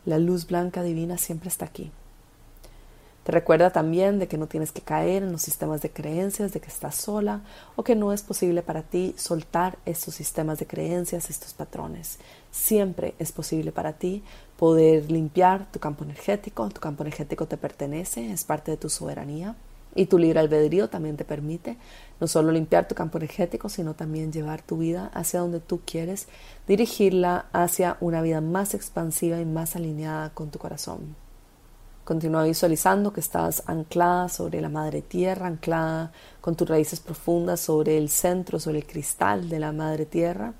La 0.06 0.20
luz 0.20 0.48
blanca 0.48 0.84
divina 0.84 1.18
siempre 1.18 1.50
está 1.50 1.66
aquí. 1.66 1.92
Te 3.26 3.32
recuerda 3.32 3.72
también 3.72 4.20
de 4.20 4.28
que 4.28 4.38
no 4.38 4.46
tienes 4.46 4.72
que 4.72 4.82
caer 4.82 5.24
en 5.24 5.32
los 5.32 5.42
sistemas 5.42 5.82
de 5.82 5.90
creencias, 5.90 6.54
de 6.54 6.60
que 6.60 6.68
estás 6.68 6.94
sola 6.94 7.42
o 7.76 7.84
que 7.84 7.96
no 7.96 8.14
es 8.14 8.22
posible 8.22 8.62
para 8.62 8.84
ti 8.84 9.16
soltar 9.18 9.80
estos 9.88 10.14
sistemas 10.14 10.60
de 10.60 10.68
creencias, 10.68 11.32
estos 11.32 11.56
patrones. 11.56 12.20
Siempre 12.52 13.16
es 13.18 13.32
posible 13.32 13.72
para 13.72 13.94
ti 13.94 14.24
poder 14.58 15.12
limpiar 15.12 15.66
tu 15.72 15.80
campo 15.80 16.04
energético. 16.04 16.70
Tu 16.70 16.80
campo 16.80 17.02
energético 17.02 17.48
te 17.48 17.58
pertenece, 17.58 18.32
es 18.32 18.44
parte 18.44 18.70
de 18.70 18.78
tu 18.78 18.92
soberanía. 18.92 19.56
Y 19.96 20.08
tu 20.08 20.18
libre 20.18 20.42
albedrío 20.42 20.90
también 20.90 21.16
te 21.16 21.24
permite 21.24 21.78
no 22.20 22.28
solo 22.28 22.52
limpiar 22.52 22.88
tu 22.88 22.96
campo 22.96 23.18
energético, 23.18 23.70
sino 23.70 23.94
también 23.94 24.32
llevar 24.32 24.62
tu 24.62 24.78
vida 24.78 25.10
hacia 25.14 25.40
donde 25.40 25.62
tú 25.62 25.82
quieres, 25.86 26.28
dirigirla 26.68 27.46
hacia 27.54 27.98
una 28.02 28.22
vida 28.22 28.42
más 28.42 28.74
expansiva 28.74 29.40
y 29.40 29.46
más 29.46 29.76
alineada 29.76 30.32
con 30.32 30.52
tu 30.52 30.60
corazón. 30.60 31.16
Continúa 32.04 32.44
visualizando 32.44 33.12
que 33.12 33.20
estás 33.20 33.64
anclada 33.66 34.30
sobre 34.30 34.62
la 34.62 34.70
madre 34.70 35.02
tierra, 35.02 35.48
anclada 35.48 36.12
con 36.40 36.56
tus 36.56 36.70
raíces 36.70 37.00
profundas 37.00 37.62
sobre 37.62 37.98
el 37.98 38.10
centro, 38.10 38.60
sobre 38.60 38.78
el 38.80 38.86
cristal 38.86 39.50
de 39.50 39.60
la 39.60 39.72
madre 39.72 40.06
tierra. 40.06 40.54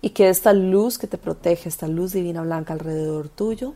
Y 0.00 0.10
que 0.10 0.28
esta 0.28 0.52
luz 0.52 0.98
que 0.98 1.08
te 1.08 1.18
protege, 1.18 1.68
esta 1.68 1.88
luz 1.88 2.12
divina 2.12 2.42
blanca 2.42 2.74
alrededor 2.74 3.28
tuyo, 3.28 3.74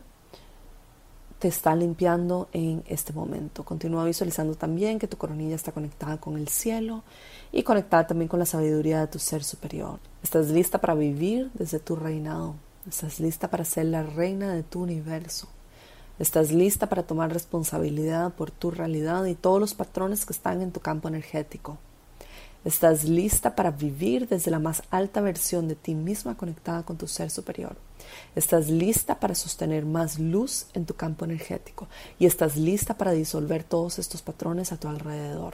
te 1.39 1.47
está 1.47 1.75
limpiando 1.75 2.49
en 2.51 2.83
este 2.87 3.13
momento. 3.13 3.63
Continúa 3.63 4.05
visualizando 4.05 4.55
también 4.55 4.99
que 4.99 5.07
tu 5.07 5.17
coronilla 5.17 5.55
está 5.55 5.71
conectada 5.71 6.17
con 6.17 6.37
el 6.37 6.47
cielo 6.47 7.03
y 7.51 7.63
conectada 7.63 8.07
también 8.07 8.27
con 8.27 8.39
la 8.39 8.45
sabiduría 8.45 9.01
de 9.01 9.07
tu 9.07 9.19
ser 9.19 9.43
superior. 9.43 9.99
Estás 10.23 10.49
lista 10.49 10.79
para 10.79 10.95
vivir 10.95 11.51
desde 11.53 11.79
tu 11.79 11.95
reinado. 11.95 12.55
Estás 12.89 13.19
lista 13.19 13.49
para 13.49 13.65
ser 13.65 13.85
la 13.85 14.03
reina 14.03 14.53
de 14.53 14.63
tu 14.63 14.81
universo. 14.81 15.47
Estás 16.19 16.51
lista 16.51 16.89
para 16.89 17.03
tomar 17.03 17.31
responsabilidad 17.31 18.33
por 18.33 18.49
tu 18.49 18.71
realidad 18.71 19.25
y 19.25 19.35
todos 19.35 19.59
los 19.59 19.75
patrones 19.75 20.25
que 20.25 20.33
están 20.33 20.61
en 20.61 20.71
tu 20.71 20.79
campo 20.79 21.07
energético. 21.07 21.77
Estás 22.67 23.05
lista 23.05 23.55
para 23.55 23.71
vivir 23.71 24.27
desde 24.27 24.51
la 24.51 24.59
más 24.59 24.83
alta 24.91 25.21
versión 25.21 25.69
de 25.69 25.75
ti 25.75 25.95
misma 25.95 26.35
conectada 26.35 26.83
con 26.83 26.97
tu 26.97 27.07
ser 27.07 27.29
superior. 27.29 27.77
Estás 28.35 28.67
lista 28.67 29.21
para 29.21 29.35
sostener 29.35 29.85
más 29.85 30.19
luz 30.19 30.65
en 30.73 30.85
tu 30.85 30.93
campo 30.93 31.23
energético 31.23 31.87
y 32.19 32.25
estás 32.25 32.57
lista 32.57 32.97
para 32.97 33.11
disolver 33.11 33.63
todos 33.63 33.99
estos 33.99 34.21
patrones 34.21 34.73
a 34.73 34.77
tu 34.77 34.89
alrededor. 34.89 35.53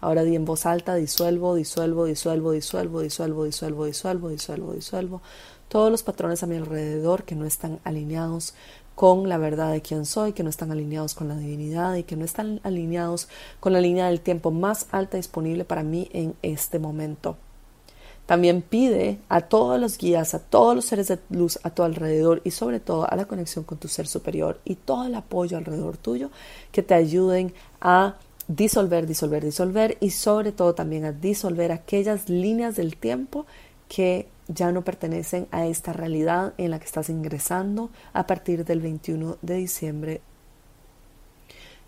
Ahora 0.00 0.22
di 0.22 0.34
en 0.34 0.46
voz 0.46 0.64
alta, 0.64 0.94
disuelvo, 0.94 1.54
disuelvo, 1.54 2.06
disuelvo, 2.06 2.52
disuelvo, 2.52 3.02
disuelvo, 3.02 3.44
disuelvo, 3.44 3.84
disuelvo, 3.84 4.28
disuelvo, 4.30 4.72
disuelvo, 4.72 5.22
todos 5.68 5.90
los 5.90 6.02
patrones 6.02 6.42
a 6.42 6.46
mi 6.46 6.56
alrededor 6.56 7.24
que 7.24 7.34
no 7.34 7.44
están 7.44 7.80
alineados 7.84 8.54
con 8.98 9.28
la 9.28 9.38
verdad 9.38 9.70
de 9.70 9.80
quién 9.80 10.04
soy, 10.04 10.32
que 10.32 10.42
no 10.42 10.50
están 10.50 10.72
alineados 10.72 11.14
con 11.14 11.28
la 11.28 11.36
divinidad 11.36 11.94
y 11.94 12.02
que 12.02 12.16
no 12.16 12.24
están 12.24 12.58
alineados 12.64 13.28
con 13.60 13.72
la 13.72 13.80
línea 13.80 14.08
del 14.08 14.20
tiempo 14.20 14.50
más 14.50 14.88
alta 14.90 15.16
disponible 15.16 15.64
para 15.64 15.84
mí 15.84 16.10
en 16.12 16.34
este 16.42 16.80
momento. 16.80 17.36
También 18.26 18.60
pide 18.60 19.20
a 19.28 19.42
todos 19.42 19.80
los 19.80 19.98
guías, 19.98 20.34
a 20.34 20.40
todos 20.40 20.74
los 20.74 20.86
seres 20.86 21.06
de 21.06 21.20
luz 21.30 21.60
a 21.62 21.70
tu 21.70 21.84
alrededor 21.84 22.42
y 22.42 22.50
sobre 22.50 22.80
todo 22.80 23.08
a 23.08 23.14
la 23.14 23.26
conexión 23.26 23.64
con 23.64 23.78
tu 23.78 23.86
ser 23.86 24.08
superior 24.08 24.58
y 24.64 24.74
todo 24.74 25.04
el 25.04 25.14
apoyo 25.14 25.58
alrededor 25.58 25.96
tuyo 25.96 26.32
que 26.72 26.82
te 26.82 26.94
ayuden 26.94 27.54
a 27.80 28.16
disolver, 28.48 29.06
disolver, 29.06 29.44
disolver 29.44 29.96
y 30.00 30.10
sobre 30.10 30.50
todo 30.50 30.74
también 30.74 31.04
a 31.04 31.12
disolver 31.12 31.70
aquellas 31.70 32.28
líneas 32.28 32.74
del 32.74 32.96
tiempo 32.96 33.46
que 33.88 34.26
ya 34.48 34.72
no 34.72 34.82
pertenecen 34.82 35.46
a 35.50 35.66
esta 35.66 35.92
realidad 35.92 36.54
en 36.56 36.70
la 36.70 36.78
que 36.78 36.86
estás 36.86 37.10
ingresando 37.10 37.90
a 38.12 38.26
partir 38.26 38.64
del 38.64 38.80
21 38.80 39.36
de 39.42 39.54
diciembre. 39.54 40.20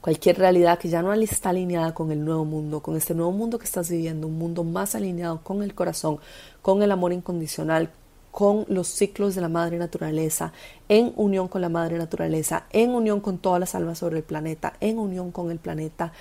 Cualquier 0.01 0.39
realidad 0.39 0.79
que 0.79 0.89
ya 0.89 1.03
no 1.03 1.13
está 1.13 1.51
alineada 1.51 1.93
con 1.93 2.13
el 2.13 2.25
nuevo 2.25 2.45
mundo, 2.45 2.81
con 2.81 2.97
este 2.97 3.15
nuevo 3.15 3.33
mundo 3.33 3.59
que 3.59 3.67
estás 3.67 3.91
viviendo, 3.91 4.27
un 4.27 4.39
mundo 4.39 4.65
más 4.65 4.95
alineado 4.95 5.43
con 5.43 5.63
el 5.63 5.75
corazón, 5.75 6.19
con 6.63 6.83
el 6.83 6.91
amor 6.91 7.13
incondicional, 7.13 7.91
con 8.31 8.65
los 8.69 8.89
ciclos 8.89 9.35
de 9.35 9.41
la 9.41 9.49
madre 9.49 9.77
naturaleza, 9.79 10.53
en 10.89 11.13
unión 11.17 11.49
con 11.49 11.61
la 11.61 11.69
madre 11.69 11.99
naturaleza, 11.99 12.65
en 12.71 12.91
unión 12.91 13.21
con 13.21 13.39
todas 13.39 13.61
las 13.61 13.75
almas 13.75 13.99
sobre 13.99 14.19
el 14.19 14.23
planeta, 14.23 14.75
en 14.81 14.99
unión 14.99 15.33
con 15.33 15.51
el 15.51 15.59
planeta, 15.59 16.13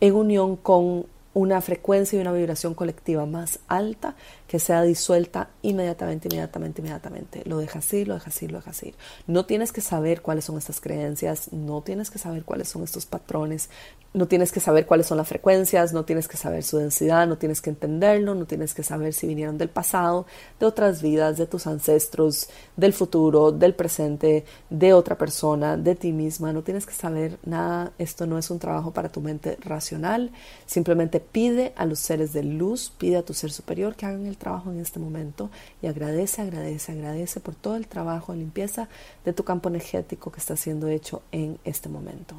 en 0.00 0.14
unión 0.14 0.56
con 0.56 1.06
una 1.34 1.60
frecuencia 1.60 2.18
y 2.18 2.20
una 2.20 2.32
vibración 2.32 2.74
colectiva 2.74 3.24
más 3.24 3.60
alta 3.68 4.16
que 4.52 4.58
sea 4.58 4.82
disuelta 4.82 5.48
inmediatamente, 5.62 6.28
inmediatamente, 6.28 6.82
inmediatamente. 6.82 7.42
Lo 7.46 7.56
dejas 7.56 7.90
ir, 7.94 8.06
lo 8.06 8.12
dejas 8.12 8.42
ir, 8.42 8.52
lo 8.52 8.58
dejas 8.58 8.82
ir. 8.82 8.94
No 9.26 9.46
tienes 9.46 9.72
que 9.72 9.80
saber 9.80 10.20
cuáles 10.20 10.44
son 10.44 10.58
estas 10.58 10.78
creencias, 10.78 11.54
no 11.54 11.80
tienes 11.80 12.10
que 12.10 12.18
saber 12.18 12.44
cuáles 12.44 12.68
son 12.68 12.82
estos 12.82 13.06
patrones, 13.06 13.70
no 14.14 14.28
tienes 14.28 14.52
que 14.52 14.60
saber 14.60 14.84
cuáles 14.84 15.06
son 15.06 15.16
las 15.16 15.28
frecuencias, 15.28 15.94
no 15.94 16.04
tienes 16.04 16.28
que 16.28 16.36
saber 16.36 16.64
su 16.64 16.76
densidad, 16.76 17.26
no 17.26 17.38
tienes 17.38 17.62
que 17.62 17.70
entenderlo, 17.70 18.34
no 18.34 18.44
tienes 18.44 18.74
que 18.74 18.82
saber 18.82 19.14
si 19.14 19.26
vinieron 19.26 19.56
del 19.56 19.70
pasado, 19.70 20.26
de 20.60 20.66
otras 20.66 21.00
vidas, 21.00 21.38
de 21.38 21.46
tus 21.46 21.66
ancestros, 21.66 22.50
del 22.76 22.92
futuro, 22.92 23.52
del 23.52 23.74
presente, 23.74 24.44
de 24.68 24.92
otra 24.92 25.16
persona, 25.16 25.78
de 25.78 25.94
ti 25.94 26.12
misma, 26.12 26.52
no 26.52 26.62
tienes 26.62 26.84
que 26.84 26.92
saber 26.92 27.38
nada, 27.44 27.92
esto 27.96 28.26
no 28.26 28.36
es 28.36 28.50
un 28.50 28.58
trabajo 28.58 28.90
para 28.90 29.08
tu 29.08 29.22
mente 29.22 29.56
racional, 29.62 30.30
simplemente 30.66 31.18
pide 31.18 31.72
a 31.74 31.86
los 31.86 31.98
seres 31.98 32.34
de 32.34 32.42
luz, 32.42 32.92
pide 32.98 33.16
a 33.16 33.22
tu 33.22 33.32
ser 33.32 33.50
superior 33.50 33.96
que 33.96 34.04
hagan 34.04 34.26
el 34.26 34.36
trabajo 34.42 34.72
en 34.72 34.80
este 34.80 34.98
momento 34.98 35.50
y 35.80 35.86
agradece, 35.86 36.42
agradece, 36.42 36.90
agradece 36.90 37.38
por 37.38 37.54
todo 37.54 37.76
el 37.76 37.86
trabajo 37.86 38.32
de 38.32 38.38
limpieza 38.38 38.88
de 39.24 39.32
tu 39.32 39.44
campo 39.44 39.68
energético 39.68 40.32
que 40.32 40.40
está 40.40 40.56
siendo 40.56 40.88
hecho 40.88 41.22
en 41.30 41.58
este 41.62 41.88
momento. 41.88 42.34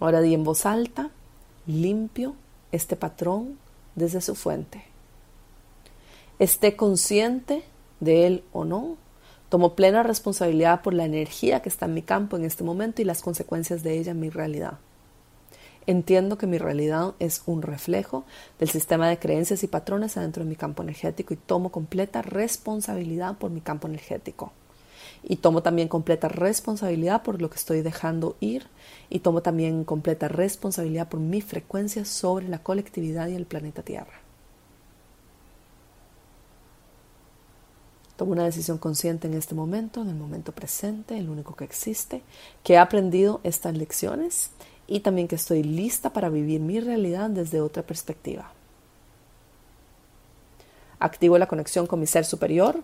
Ahora 0.00 0.22
di 0.22 0.32
en 0.32 0.42
voz 0.42 0.64
alta, 0.64 1.10
limpio 1.66 2.34
este 2.72 2.96
patrón 2.96 3.58
desde 3.94 4.22
su 4.22 4.34
fuente. 4.34 4.84
Esté 6.38 6.76
consciente 6.76 7.62
de 8.00 8.26
él 8.26 8.44
o 8.52 8.64
no, 8.64 8.96
tomo 9.50 9.74
plena 9.74 10.02
responsabilidad 10.02 10.80
por 10.80 10.94
la 10.94 11.04
energía 11.04 11.60
que 11.60 11.68
está 11.68 11.84
en 11.84 11.94
mi 11.94 12.02
campo 12.02 12.38
en 12.38 12.44
este 12.44 12.64
momento 12.64 13.02
y 13.02 13.04
las 13.04 13.20
consecuencias 13.20 13.82
de 13.82 13.98
ella 13.98 14.12
en 14.12 14.20
mi 14.20 14.30
realidad. 14.30 14.78
Entiendo 15.86 16.38
que 16.38 16.46
mi 16.46 16.56
realidad 16.56 17.14
es 17.18 17.42
un 17.46 17.60
reflejo 17.60 18.24
del 18.58 18.70
sistema 18.70 19.08
de 19.08 19.18
creencias 19.18 19.62
y 19.64 19.66
patrones 19.66 20.16
adentro 20.16 20.42
de 20.42 20.48
mi 20.48 20.56
campo 20.56 20.82
energético 20.82 21.34
y 21.34 21.36
tomo 21.36 21.70
completa 21.70 22.22
responsabilidad 22.22 23.36
por 23.36 23.50
mi 23.50 23.60
campo 23.60 23.86
energético 23.86 24.52
y 25.22 25.36
tomo 25.36 25.62
también 25.62 25.88
completa 25.88 26.28
responsabilidad 26.28 27.22
por 27.22 27.40
lo 27.40 27.50
que 27.50 27.56
estoy 27.56 27.82
dejando 27.82 28.36
ir 28.40 28.66
y 29.08 29.20
tomo 29.20 29.42
también 29.42 29.84
completa 29.84 30.28
responsabilidad 30.28 31.08
por 31.08 31.20
mi 31.20 31.40
frecuencia 31.40 32.04
sobre 32.04 32.48
la 32.48 32.62
colectividad 32.62 33.28
y 33.28 33.34
el 33.34 33.46
planeta 33.46 33.82
Tierra. 33.82 34.20
Tomo 38.16 38.32
una 38.32 38.44
decisión 38.44 38.78
consciente 38.78 39.26
en 39.26 39.34
este 39.34 39.56
momento, 39.56 40.02
en 40.02 40.08
el 40.08 40.14
momento 40.14 40.52
presente, 40.52 41.18
el 41.18 41.28
único 41.28 41.56
que 41.56 41.64
existe, 41.64 42.22
que 42.62 42.74
he 42.74 42.78
aprendido 42.78 43.40
estas 43.42 43.76
lecciones 43.76 44.50
y 44.86 45.00
también 45.00 45.28
que 45.28 45.36
estoy 45.36 45.62
lista 45.62 46.12
para 46.12 46.28
vivir 46.28 46.60
mi 46.60 46.80
realidad 46.80 47.30
desde 47.30 47.60
otra 47.60 47.82
perspectiva. 47.82 48.52
Activo 50.98 51.38
la 51.38 51.48
conexión 51.48 51.86
con 51.86 52.00
mi 52.00 52.06
ser 52.06 52.24
superior, 52.24 52.82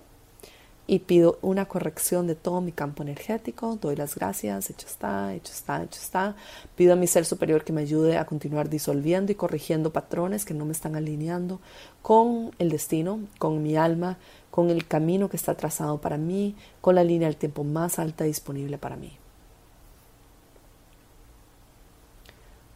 y 0.90 0.99
pido 0.99 1.38
una 1.40 1.66
corrección 1.66 2.26
de 2.26 2.35
todo 2.35 2.61
mi 2.61 2.73
campo 2.73 3.04
energético. 3.04 3.78
Doy 3.80 3.95
las 3.95 4.16
gracias, 4.16 4.71
hecho 4.71 4.88
está, 4.88 5.33
hecho 5.35 5.52
está, 5.52 5.85
hecho 5.85 6.00
está. 6.00 6.35
Pido 6.75 6.95
a 6.95 6.97
mi 6.97 7.07
ser 7.07 7.25
superior 7.25 7.62
que 7.62 7.73
me 7.73 7.83
ayude 7.83 8.19
a 8.19 8.25
continuar 8.25 8.69
disolviendo 8.69 9.30
y 9.30 9.37
corrigiendo 9.37 9.92
patrones 9.92 10.45
que 10.45 10.52
no 10.52 10.64
me 10.64 10.73
están 10.73 10.97
alineando 10.97 11.61
con 12.02 12.50
el 12.59 12.71
destino, 12.71 13.21
con 13.38 13.62
mi 13.62 13.76
alma, 13.76 14.19
con 14.50 14.69
el 14.69 14.85
camino 14.85 15.30
que 15.30 15.37
está 15.37 15.54
trazado 15.54 16.00
para 16.00 16.16
mí, 16.16 16.57
con 16.80 16.97
la 16.97 17.04
línea 17.04 17.28
del 17.28 17.37
tiempo 17.37 17.62
más 17.62 18.00
alta 18.00 18.25
disponible 18.25 18.76
para 18.76 18.97
mí. 18.97 19.16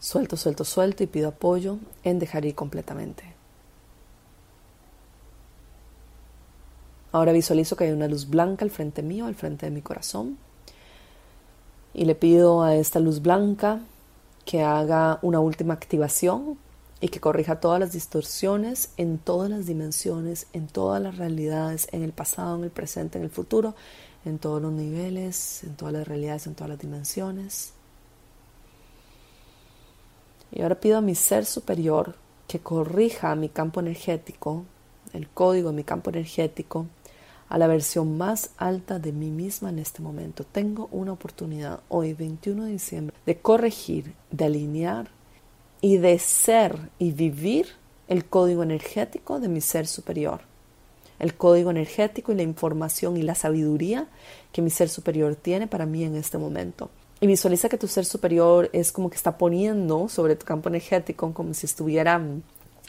Suelto, 0.05 0.37
suelto, 0.37 0.65
suelto 0.65 1.03
y 1.03 1.07
pido 1.07 1.31
apoyo 1.31 1.79
en 2.03 2.19
dejar 2.19 2.45
ir 2.45 2.55
completamente. 2.55 3.25
Ahora 7.11 7.33
visualizo 7.33 7.75
que 7.75 7.85
hay 7.85 7.93
una 7.93 8.07
luz 8.07 8.29
blanca 8.29 8.67
al 8.67 8.71
frente 8.71 9.03
mío, 9.03 9.25
al 9.25 9.35
frente 9.35 9.65
de 9.65 9.73
mi 9.73 9.81
corazón. 9.81 10.37
Y 11.95 12.05
le 12.05 12.15
pido 12.15 12.63
a 12.63 12.77
esta 12.77 13.01
luz 13.01 13.23
blanca 13.23 13.81
que 14.45 14.63
haga 14.63 15.21
una 15.23 15.41
última 15.41 15.73
activación 15.73 16.59
y 17.01 17.09
que 17.09 17.21
corrija 17.21 17.61
todas 17.61 17.81
las 17.81 17.93
distorsiones 17.93 18.91
en 18.99 19.17
todas 19.17 19.49
las 19.49 19.65
dimensiones, 19.65 20.49
en 20.53 20.67
todas 20.67 21.01
las 21.01 21.17
realidades, 21.17 21.89
en 21.93 22.03
el 22.03 22.13
pasado, 22.13 22.59
en 22.59 22.65
el 22.65 22.71
presente, 22.71 23.17
en 23.17 23.25
el 23.25 23.31
futuro, 23.31 23.75
en 24.27 24.39
todos 24.39 24.61
los 24.61 24.73
niveles, 24.73 25.65
en 25.65 25.77
todas 25.77 25.95
las 25.95 26.07
realidades, 26.07 26.47
en 26.47 26.55
todas 26.55 26.69
las 26.69 26.79
dimensiones. 26.79 27.74
Y 30.55 30.63
ahora 30.63 30.77
pido 30.77 30.99
a 30.99 31.01
mi 31.01 31.17
ser 31.17 31.45
superior 31.47 32.15
que 32.47 32.61
corrija 32.61 33.35
mi 33.35 33.49
campo 33.49 33.81
energético, 33.81 34.65
el 35.13 35.29
código 35.29 35.71
de 35.71 35.77
mi 35.77 35.83
campo 35.83 36.11
energético, 36.11 36.87
a 37.49 37.59
la 37.59 37.67
versión 37.67 38.17
más 38.17 38.51
alta 38.57 39.01
de 39.01 39.13
mí 39.13 39.31
misma 39.31 39.71
en 39.71 39.81
este 39.81 40.01
momento. 40.01 40.45
Tengo 40.45 40.89
una 40.93 41.13
oportunidad 41.13 41.81
hoy, 41.89 42.15
21 42.15 42.65
de 42.65 42.71
diciembre, 42.71 43.17
de 43.27 43.39
corregir, 43.39 44.15
de 44.31 44.45
alinear 44.45 45.11
y 45.81 45.97
de 45.97 46.21
ser 46.21 46.89
y 47.01 47.11
vivir 47.11 47.67
el 48.07 48.25
código 48.25 48.63
energético 48.63 49.41
de 49.41 49.49
mi 49.49 49.61
ser 49.61 49.89
superior. 49.89 50.43
El 51.19 51.35
código 51.35 51.71
energético 51.71 52.31
y 52.31 52.37
la 52.37 52.43
información 52.43 53.17
y 53.17 53.23
la 53.23 53.35
sabiduría 53.35 54.07
que 54.53 54.63
mi 54.63 54.71
ser 54.71 54.89
superior 54.89 55.35
tiene 55.35 55.67
para 55.67 55.85
mí 55.85 56.05
en 56.05 56.15
este 56.15 56.39
momento. 56.39 56.91
Y 57.25 57.27
visualiza 57.27 57.71
que 57.71 57.79
tu 57.79 57.89
ser 57.89 58.05
superior 58.05 58.69
es 58.75 58.93
como 58.93 59.09
que 59.09 59.17
está 59.17 59.39
poniendo 59.39 60.11
sobre 60.11 60.37
tu 60.37 60.45
campo 60.45 60.69
energético 60.69 61.33
como 61.33 61.55
si 61.55 61.65
estuviera 61.65 62.21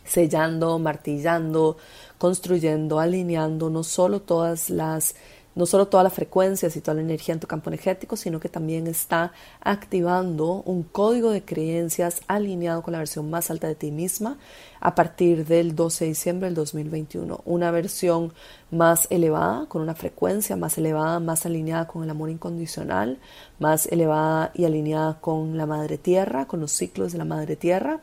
sellando, 0.04 0.78
martillando, 0.78 1.78
construyendo, 2.18 3.00
alineando 3.00 3.70
no 3.70 3.82
solo 3.82 4.20
todas 4.20 4.70
las 4.70 5.16
no 5.56 5.66
solo 5.66 5.88
todas 5.88 6.04
las 6.04 6.14
frecuencias 6.14 6.76
y 6.76 6.82
toda 6.82 6.96
la 6.96 7.02
energía 7.02 7.34
en 7.34 7.40
tu 7.40 7.48
campo 7.48 7.70
energético, 7.70 8.18
sino 8.18 8.40
que 8.40 8.50
también 8.50 8.88
está 8.88 9.32
activando 9.62 10.62
un 10.66 10.84
código 10.84 11.32
de 11.32 11.44
creencias 11.44 12.22
alineado 12.28 12.84
con 12.84 12.92
la 12.92 13.00
versión 13.00 13.30
más 13.30 13.50
alta 13.50 13.68
de 13.68 13.76
ti 13.76 13.92
misma 13.92 14.38
a 14.82 14.94
partir 14.96 15.46
del 15.46 15.74
12 15.74 16.06
de 16.06 16.10
diciembre 16.10 16.48
del 16.48 16.56
2021. 16.56 17.42
Una 17.46 17.72
versión 17.72 18.34
más 18.70 19.08
elevada, 19.10 19.66
con 19.68 19.82
una 19.82 19.96
frecuencia 19.96 20.58
más 20.58 20.78
elevada, 20.78 21.20
más 21.22 21.46
alineada 21.46 21.88
con 21.88 22.04
el 22.04 22.10
amor 22.10 22.30
incondicional, 22.30 23.20
más 23.58 23.86
elevada 23.86 24.52
y 24.54 24.66
alineada 24.66 25.22
con 25.22 25.58
la 25.58 25.66
Madre 25.66 25.98
Tierra, 25.98 26.46
con 26.46 26.60
los 26.60 26.74
ciclos 26.74 27.14
de 27.14 27.18
la 27.18 27.26
Madre 27.26 27.56
Tierra, 27.56 28.02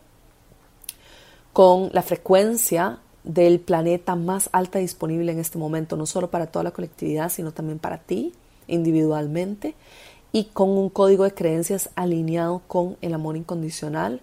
con 1.52 1.90
la 1.92 2.02
frecuencia 2.02 2.98
del 3.24 3.60
planeta 3.60 4.16
más 4.16 4.50
alta 4.52 4.78
disponible 4.78 5.32
en 5.32 5.38
este 5.38 5.58
momento, 5.58 5.96
no 5.96 6.06
solo 6.06 6.30
para 6.30 6.46
toda 6.46 6.64
la 6.64 6.70
colectividad, 6.72 7.30
sino 7.30 7.52
también 7.52 7.78
para 7.78 7.98
ti 7.98 8.32
individualmente, 8.66 9.74
y 10.32 10.44
con 10.44 10.70
un 10.70 10.88
código 10.88 11.24
de 11.24 11.34
creencias 11.34 11.90
alineado 11.94 12.62
con 12.66 12.96
el 13.02 13.14
amor 13.14 13.36
incondicional 13.36 14.20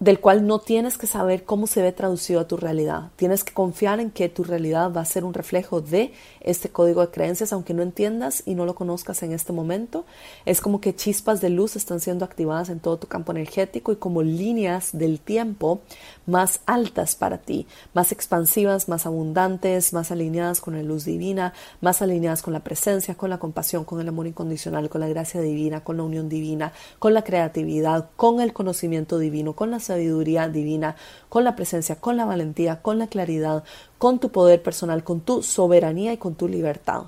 del 0.00 0.20
cual 0.20 0.46
no 0.46 0.60
tienes 0.60 0.96
que 0.96 1.08
saber 1.08 1.44
cómo 1.44 1.66
se 1.66 1.82
ve 1.82 1.90
traducido 1.92 2.40
a 2.40 2.46
tu 2.46 2.56
realidad. 2.56 3.10
Tienes 3.16 3.42
que 3.42 3.52
confiar 3.52 3.98
en 3.98 4.10
que 4.12 4.28
tu 4.28 4.44
realidad 4.44 4.92
va 4.92 5.00
a 5.00 5.04
ser 5.04 5.24
un 5.24 5.34
reflejo 5.34 5.80
de 5.80 6.12
este 6.40 6.68
código 6.68 7.00
de 7.00 7.10
creencias, 7.10 7.52
aunque 7.52 7.74
no 7.74 7.82
entiendas 7.82 8.44
y 8.46 8.54
no 8.54 8.64
lo 8.64 8.76
conozcas 8.76 9.22
en 9.24 9.32
este 9.32 9.52
momento. 9.52 10.04
Es 10.44 10.60
como 10.60 10.80
que 10.80 10.94
chispas 10.94 11.40
de 11.40 11.50
luz 11.50 11.74
están 11.74 12.00
siendo 12.00 12.24
activadas 12.24 12.68
en 12.68 12.78
todo 12.78 12.98
tu 12.98 13.08
campo 13.08 13.32
energético 13.32 13.90
y 13.90 13.96
como 13.96 14.22
líneas 14.22 14.90
del 14.92 15.18
tiempo 15.18 15.80
más 16.26 16.60
altas 16.66 17.16
para 17.16 17.38
ti, 17.38 17.66
más 17.92 18.12
expansivas, 18.12 18.88
más 18.88 19.04
abundantes, 19.04 19.92
más 19.92 20.12
alineadas 20.12 20.60
con 20.60 20.74
la 20.74 20.82
luz 20.82 21.04
divina, 21.04 21.54
más 21.80 22.02
alineadas 22.02 22.42
con 22.42 22.52
la 22.52 22.60
presencia, 22.60 23.16
con 23.16 23.30
la 23.30 23.38
compasión, 23.38 23.84
con 23.84 24.00
el 24.00 24.08
amor 24.08 24.28
incondicional, 24.28 24.88
con 24.88 25.00
la 25.00 25.08
gracia 25.08 25.40
divina, 25.40 25.82
con 25.82 25.96
la 25.96 26.04
unión 26.04 26.28
divina, 26.28 26.72
con 27.00 27.14
la 27.14 27.24
creatividad, 27.24 28.10
con 28.14 28.40
el 28.40 28.52
conocimiento 28.52 29.18
divino, 29.18 29.54
con 29.54 29.70
la 29.70 29.80
sabiduría 29.88 30.48
divina, 30.48 30.96
con 31.28 31.44
la 31.44 31.56
presencia, 31.56 31.96
con 31.96 32.16
la 32.16 32.24
valentía, 32.24 32.80
con 32.80 32.98
la 32.98 33.08
claridad, 33.08 33.64
con 33.98 34.18
tu 34.18 34.30
poder 34.30 34.62
personal, 34.62 35.04
con 35.04 35.20
tu 35.20 35.42
soberanía 35.42 36.12
y 36.12 36.16
con 36.16 36.34
tu 36.34 36.48
libertad. 36.48 37.04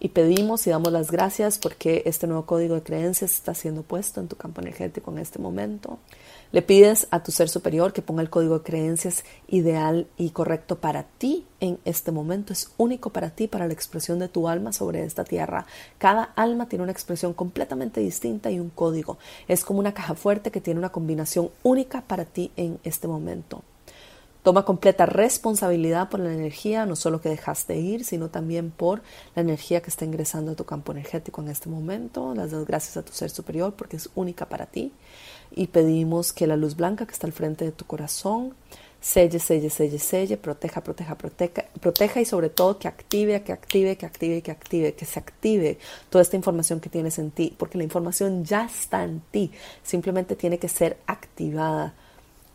Y 0.00 0.10
pedimos 0.10 0.66
y 0.66 0.70
damos 0.70 0.92
las 0.92 1.10
gracias 1.10 1.58
porque 1.58 2.02
este 2.06 2.26
nuevo 2.28 2.46
código 2.46 2.76
de 2.76 2.82
creencias 2.82 3.32
está 3.32 3.54
siendo 3.54 3.82
puesto 3.82 4.20
en 4.20 4.28
tu 4.28 4.36
campo 4.36 4.60
energético 4.60 5.10
en 5.10 5.18
este 5.18 5.40
momento. 5.40 5.98
Le 6.50 6.62
pides 6.62 7.08
a 7.10 7.22
tu 7.22 7.30
ser 7.30 7.50
superior 7.50 7.92
que 7.92 8.00
ponga 8.00 8.22
el 8.22 8.30
código 8.30 8.58
de 8.58 8.64
creencias 8.64 9.22
ideal 9.48 10.06
y 10.16 10.30
correcto 10.30 10.78
para 10.78 11.02
ti 11.02 11.44
en 11.60 11.78
este 11.84 12.10
momento. 12.10 12.54
Es 12.54 12.70
único 12.78 13.10
para 13.10 13.28
ti, 13.28 13.48
para 13.48 13.66
la 13.66 13.74
expresión 13.74 14.18
de 14.18 14.28
tu 14.28 14.48
alma 14.48 14.72
sobre 14.72 15.04
esta 15.04 15.24
tierra. 15.24 15.66
Cada 15.98 16.22
alma 16.36 16.66
tiene 16.66 16.84
una 16.84 16.92
expresión 16.92 17.34
completamente 17.34 18.00
distinta 18.00 18.50
y 18.50 18.60
un 18.60 18.70
código. 18.70 19.18
Es 19.46 19.62
como 19.62 19.80
una 19.80 19.92
caja 19.92 20.14
fuerte 20.14 20.50
que 20.50 20.62
tiene 20.62 20.80
una 20.80 20.88
combinación 20.88 21.50
única 21.62 22.00
para 22.00 22.24
ti 22.24 22.50
en 22.56 22.78
este 22.82 23.08
momento. 23.08 23.62
Toma 24.42 24.64
completa 24.64 25.04
responsabilidad 25.04 26.08
por 26.08 26.20
la 26.20 26.32
energía, 26.32 26.86
no 26.86 26.96
solo 26.96 27.20
que 27.20 27.28
dejaste 27.28 27.76
ir, 27.76 28.04
sino 28.04 28.30
también 28.30 28.70
por 28.70 29.02
la 29.34 29.42
energía 29.42 29.82
que 29.82 29.90
está 29.90 30.06
ingresando 30.06 30.52
a 30.52 30.54
tu 30.54 30.64
campo 30.64 30.92
energético 30.92 31.42
en 31.42 31.48
este 31.48 31.68
momento. 31.68 32.34
Las 32.34 32.52
das 32.52 32.64
gracias 32.64 32.96
a 32.96 33.02
tu 33.02 33.12
ser 33.12 33.28
superior 33.28 33.74
porque 33.74 33.96
es 33.96 34.08
única 34.14 34.46
para 34.46 34.64
ti. 34.64 34.92
Y 35.50 35.68
pedimos 35.68 36.32
que 36.32 36.46
la 36.46 36.56
luz 36.56 36.76
blanca 36.76 37.06
que 37.06 37.12
está 37.12 37.26
al 37.26 37.32
frente 37.32 37.64
de 37.64 37.72
tu 37.72 37.84
corazón 37.84 38.54
selle, 39.00 39.38
selle, 39.38 39.70
selle, 39.70 39.98
selle, 39.98 40.36
proteja, 40.36 40.82
proteja, 40.82 41.16
proteja, 41.16 41.64
proteja 41.80 42.20
y 42.20 42.24
sobre 42.24 42.50
todo 42.50 42.78
que 42.78 42.88
active, 42.88 43.42
que 43.42 43.52
active, 43.52 43.96
que 43.96 44.06
active, 44.06 44.42
que 44.42 44.50
active, 44.50 44.94
que 44.94 45.04
se 45.04 45.18
active 45.20 45.78
toda 46.10 46.22
esta 46.22 46.36
información 46.36 46.80
que 46.80 46.90
tienes 46.90 47.18
en 47.18 47.30
ti, 47.30 47.54
porque 47.56 47.78
la 47.78 47.84
información 47.84 48.44
ya 48.44 48.64
está 48.64 49.04
en 49.04 49.20
ti, 49.30 49.52
simplemente 49.84 50.34
tiene 50.34 50.58
que 50.58 50.68
ser 50.68 50.98
activada 51.06 51.94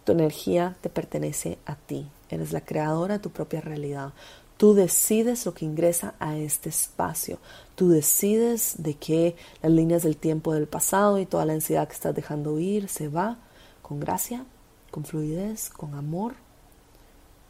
tu 0.04 0.12
energía 0.12 0.76
te 0.82 0.90
pertenece 0.90 1.58
a 1.66 1.76
ti. 1.76 2.08
Eres 2.30 2.52
la 2.52 2.62
creadora 2.62 3.16
de 3.16 3.20
tu 3.20 3.30
propia 3.30 3.62
realidad. 3.62 4.14
Tú 4.58 4.74
decides 4.74 5.46
lo 5.46 5.54
que 5.54 5.66
ingresa 5.66 6.14
a 6.20 6.38
este 6.38 6.70
espacio. 6.70 7.40
Tú 7.76 7.90
decides 7.90 8.76
de 8.78 8.94
que 8.96 9.36
las 9.62 9.72
líneas 9.72 10.04
del 10.04 10.18
tiempo 10.18 10.54
del 10.54 10.68
pasado 10.68 11.20
y 11.20 11.26
toda 11.26 11.46
la 11.46 11.54
ansiedad 11.54 11.88
que 11.88 11.94
estás 11.94 12.16
dejando 12.16 12.60
ir 12.60 12.88
se 12.88 13.10
va 13.10 13.38
con 13.82 14.00
gracia, 14.00 14.46
con 14.92 15.06
fluidez, 15.06 15.70
con 15.70 15.96
amor. 15.96 16.36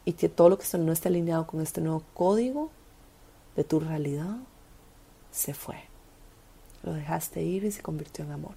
Y 0.06 0.14
que 0.14 0.28
todo 0.28 0.48
lo 0.50 0.58
que 0.58 0.66
no 0.78 0.92
esté 0.92 1.08
alineado 1.08 1.46
con 1.46 1.60
este 1.60 1.80
nuevo 1.80 2.02
código 2.14 2.70
de 3.56 3.64
tu 3.64 3.80
realidad 3.80 4.36
se 5.30 5.54
fue. 5.54 5.76
Lo 6.82 6.92
dejaste 6.92 7.42
ir 7.42 7.64
y 7.64 7.72
se 7.72 7.82
convirtió 7.82 8.24
en 8.24 8.32
amor. 8.32 8.56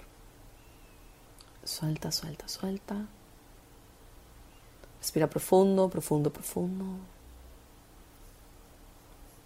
Suelta, 1.64 2.12
suelta, 2.12 2.48
suelta. 2.48 3.08
Respira 5.00 5.30
profundo, 5.30 5.90
profundo, 5.90 6.32
profundo. 6.32 6.86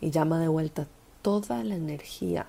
Y 0.01 0.11
llama 0.11 0.39
de 0.39 0.47
vuelta 0.47 0.87
toda 1.21 1.63
la 1.63 1.75
energía 1.75 2.47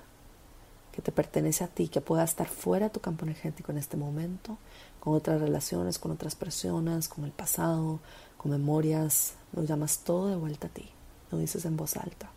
que 0.91 1.01
te 1.01 1.11
pertenece 1.11 1.63
a 1.63 1.67
ti, 1.67 1.87
que 1.87 2.01
pueda 2.01 2.23
estar 2.23 2.47
fuera 2.47 2.87
de 2.87 2.89
tu 2.91 2.99
campo 2.99 3.25
energético 3.25 3.71
en 3.71 3.79
este 3.79 3.97
momento, 3.97 4.57
con 4.99 5.15
otras 5.15 5.41
relaciones, 5.41 5.97
con 5.97 6.11
otras 6.11 6.35
personas, 6.35 7.07
con 7.07 7.25
el 7.25 7.31
pasado, 7.31 7.99
con 8.37 8.51
memorias. 8.51 9.33
Lo 9.53 9.63
llamas 9.63 9.99
todo 9.99 10.27
de 10.27 10.35
vuelta 10.35 10.67
a 10.67 10.69
ti. 10.69 10.89
Lo 11.31 11.37
dices 11.39 11.65
en 11.65 11.77
voz 11.77 11.97
alta. 11.97 12.29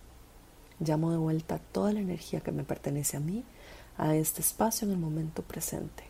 Llamo 0.81 1.11
de 1.11 1.19
vuelta 1.19 1.59
toda 1.59 1.93
la 1.93 2.01
energía 2.01 2.41
que 2.41 2.53
me 2.53 2.65
pertenece 2.65 3.17
a 3.17 3.21
mí, 3.21 3.45
a 3.99 4.15
este 4.15 4.41
espacio 4.41 4.87
en 4.87 4.93
el 4.93 4.99
momento 4.99 5.43
presente. 5.43 6.05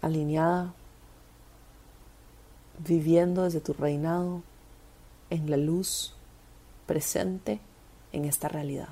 Alineada 0.00 0.74
viviendo 2.78 3.44
desde 3.44 3.60
tu 3.60 3.72
reinado 3.72 4.42
en 5.30 5.50
la 5.50 5.56
luz 5.56 6.14
presente 6.86 7.60
en 8.12 8.24
esta 8.24 8.48
realidad, 8.48 8.88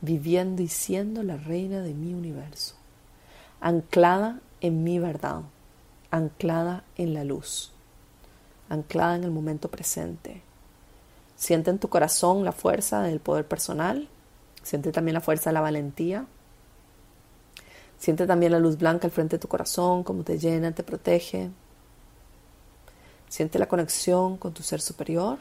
viviendo 0.00 0.62
y 0.62 0.68
siendo 0.68 1.22
la 1.22 1.36
reina 1.36 1.80
de 1.80 1.94
mi 1.94 2.14
universo, 2.14 2.74
anclada 3.60 4.40
en 4.60 4.84
mi 4.84 4.98
verdad, 4.98 5.42
anclada 6.10 6.84
en 6.96 7.14
la 7.14 7.24
luz, 7.24 7.72
anclada 8.68 9.16
en 9.16 9.24
el 9.24 9.30
momento 9.30 9.70
presente. 9.70 10.42
Siente 11.36 11.70
en 11.70 11.78
tu 11.78 11.88
corazón 11.88 12.44
la 12.44 12.52
fuerza 12.52 13.02
del 13.02 13.20
poder 13.20 13.46
personal, 13.46 14.08
siente 14.62 14.90
también 14.90 15.14
la 15.14 15.20
fuerza 15.20 15.50
de 15.50 15.54
la 15.54 15.60
valentía, 15.60 16.26
siente 17.98 18.26
también 18.26 18.52
la 18.52 18.58
luz 18.58 18.78
blanca 18.78 19.06
al 19.06 19.12
frente 19.12 19.36
de 19.36 19.40
tu 19.40 19.48
corazón, 19.48 20.02
como 20.02 20.24
te 20.24 20.38
llena, 20.38 20.72
te 20.72 20.82
protege, 20.82 21.50
Siente 23.28 23.58
la 23.58 23.68
conexión 23.68 24.36
con 24.36 24.52
tu 24.52 24.62
ser 24.62 24.80
superior. 24.80 25.38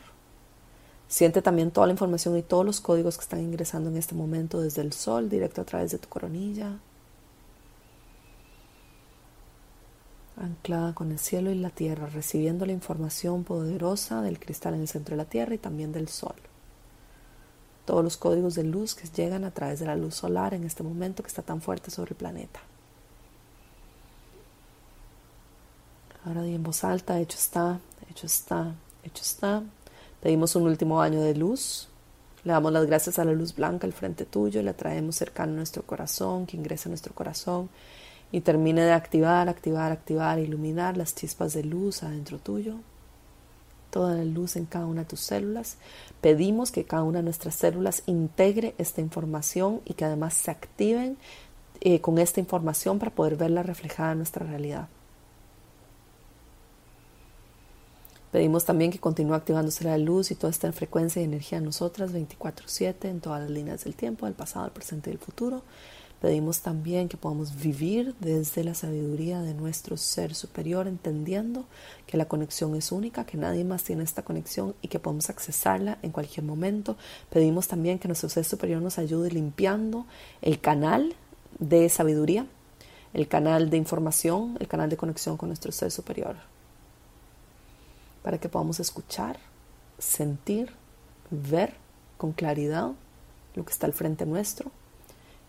Siente 1.08 1.42
también 1.42 1.72
toda 1.72 1.88
la 1.88 1.94
información 1.94 2.36
y 2.38 2.42
todos 2.42 2.66
los 2.66 2.82
códigos 2.82 3.18
que 3.18 3.24
están 3.24 3.42
ingresando 3.42 3.90
en 3.90 3.98
este 3.98 4.16
momento 4.16 4.60
desde 4.60 4.82
el 4.82 4.92
sol, 4.92 5.30
directo 5.30 5.62
a 5.62 5.66
través 5.66 5.92
de 5.92 6.00
tu 6.00 6.10
coronilla. 6.10 6.80
Anclada 10.38 10.94
con 10.94 11.12
el 11.12 11.20
cielo 11.20 11.52
y 11.52 11.56
la 11.56 11.70
tierra, 11.70 12.08
recibiendo 12.08 12.66
la 12.66 12.74
información 12.74 13.44
poderosa 13.44 14.22
del 14.22 14.40
cristal 14.40 14.74
en 14.74 14.82
el 14.82 14.88
centro 14.88 15.14
de 15.16 15.24
la 15.24 15.30
tierra 15.30 15.54
y 15.54 15.60
también 15.60 15.92
del 15.92 16.10
sol. 16.10 16.36
Todos 17.86 18.04
los 18.04 18.18
códigos 18.18 18.56
de 18.56 18.64
luz 18.64 18.96
que 18.96 19.08
llegan 19.08 19.44
a 19.44 19.52
través 19.52 19.80
de 19.80 19.86
la 19.86 19.96
luz 19.96 20.16
solar 20.16 20.56
en 20.56 20.64
este 20.64 20.82
momento 20.82 21.22
que 21.22 21.30
está 21.30 21.44
tan 21.44 21.62
fuerte 21.62 21.92
sobre 21.92 22.12
el 22.12 22.18
planeta. 22.18 22.60
Ahora 26.26 26.42
di 26.42 26.56
en 26.56 26.64
voz 26.64 26.84
alta, 26.84 27.20
hecho 27.20 27.38
está, 27.38 27.80
hecho 28.10 28.26
está, 28.26 28.74
hecho 29.04 29.22
está. 29.22 29.62
Pedimos 30.22 30.56
un 30.56 30.64
último 30.64 31.00
año 31.00 31.22
de 31.22 31.36
luz, 31.36 31.88
Le 32.44 32.52
damos 32.52 32.72
las 32.72 32.86
gracias 32.86 33.20
a 33.20 33.26
la 33.26 33.34
luz 33.34 33.56
blanca 33.56 33.86
al 33.86 33.94
frente 33.94 34.26
tuyo, 34.26 34.62
la 34.64 34.74
traemos 34.74 35.16
cercano 35.16 35.54
a 35.54 35.56
nuestro 35.58 35.84
corazón, 35.84 36.46
que 36.46 36.58
ingrese 36.58 36.90
a 36.90 36.92
nuestro 36.92 37.14
corazón 37.14 37.70
y 38.32 38.42
termine 38.42 38.82
de 38.82 38.92
activar, 38.92 39.50
activar, 39.50 39.92
activar, 39.92 40.40
iluminar 40.40 40.98
las 40.98 41.14
chispas 41.14 41.54
de 41.54 41.64
luz 41.64 42.02
adentro 42.02 42.40
tuyo. 42.40 42.76
Toda 43.92 44.16
la 44.16 44.26
luz 44.26 44.56
en 44.56 44.66
cada 44.66 44.88
una 44.88 45.02
de 45.02 45.08
tus 45.08 45.22
células. 45.22 45.78
Pedimos 46.22 46.72
que 46.72 46.86
cada 46.86 47.04
una 47.04 47.20
de 47.20 47.24
nuestras 47.24 47.56
células 47.56 48.04
integre 48.08 48.74
esta 48.78 49.02
información 49.02 49.82
y 49.86 49.94
que 49.94 50.06
además 50.06 50.34
se 50.34 50.52
activen 50.52 51.18
eh, 51.82 52.02
con 52.02 52.18
esta 52.18 52.40
información 52.40 52.98
para 52.98 53.12
poder 53.12 53.38
verla 53.38 53.64
reflejada 53.64 54.14
en 54.14 54.20
nuestra 54.20 54.46
realidad. 54.46 54.88
Pedimos 58.36 58.66
también 58.66 58.92
que 58.92 59.00
continúe 59.00 59.34
activándose 59.34 59.86
la 59.86 59.98
luz 59.98 60.30
y 60.30 60.36
toda 60.36 60.52
esta 60.52 60.70
frecuencia 60.74 61.22
y 61.22 61.26
energía 61.26 61.60
en 61.60 61.64
nosotras 61.64 62.12
24/7 62.12 63.08
en 63.08 63.22
todas 63.22 63.40
las 63.40 63.50
líneas 63.50 63.86
del 63.86 63.96
tiempo, 63.96 64.26
del 64.26 64.36
pasado, 64.36 64.66
del 64.66 64.74
presente 64.74 65.10
y 65.10 65.14
del 65.14 65.22
futuro. 65.22 65.64
Pedimos 66.20 66.60
también 66.60 67.08
que 67.08 67.16
podamos 67.16 67.56
vivir 67.56 68.14
desde 68.20 68.66
la 68.66 68.74
sabiduría 68.74 69.42
de 69.42 69.54
nuestro 69.54 69.96
ser 69.96 70.36
superior, 70.36 70.90
entendiendo 70.90 71.64
que 72.08 72.18
la 72.18 72.26
conexión 72.26 72.76
es 72.76 72.92
única, 72.92 73.26
que 73.26 73.38
nadie 73.38 73.64
más 73.64 73.86
tiene 73.86 74.04
esta 74.04 74.24
conexión 74.24 74.76
y 74.82 74.90
que 74.90 75.00
podemos 75.00 75.30
accesarla 75.30 75.98
en 76.02 76.12
cualquier 76.12 76.46
momento. 76.46 76.98
Pedimos 77.30 77.70
también 77.70 78.00
que 78.00 78.10
nuestro 78.10 78.28
ser 78.28 78.44
superior 78.44 78.82
nos 78.82 79.00
ayude 79.00 79.32
limpiando 79.32 80.08
el 80.42 80.60
canal 80.60 81.16
de 81.60 81.88
sabiduría, 81.88 82.46
el 83.14 83.30
canal 83.30 83.70
de 83.70 83.78
información, 83.78 84.58
el 84.60 84.68
canal 84.68 84.90
de 84.90 84.98
conexión 84.98 85.38
con 85.38 85.48
nuestro 85.48 85.72
ser 85.72 85.90
superior 85.90 86.36
para 88.26 88.40
que 88.40 88.50
podamos 88.50 88.80
escuchar, 88.80 89.38
sentir, 90.00 90.72
ver 91.30 91.76
con 92.18 92.32
claridad 92.32 92.94
lo 93.54 93.64
que 93.64 93.72
está 93.72 93.86
al 93.86 93.94
frente 93.94 94.26
nuestro 94.26 94.72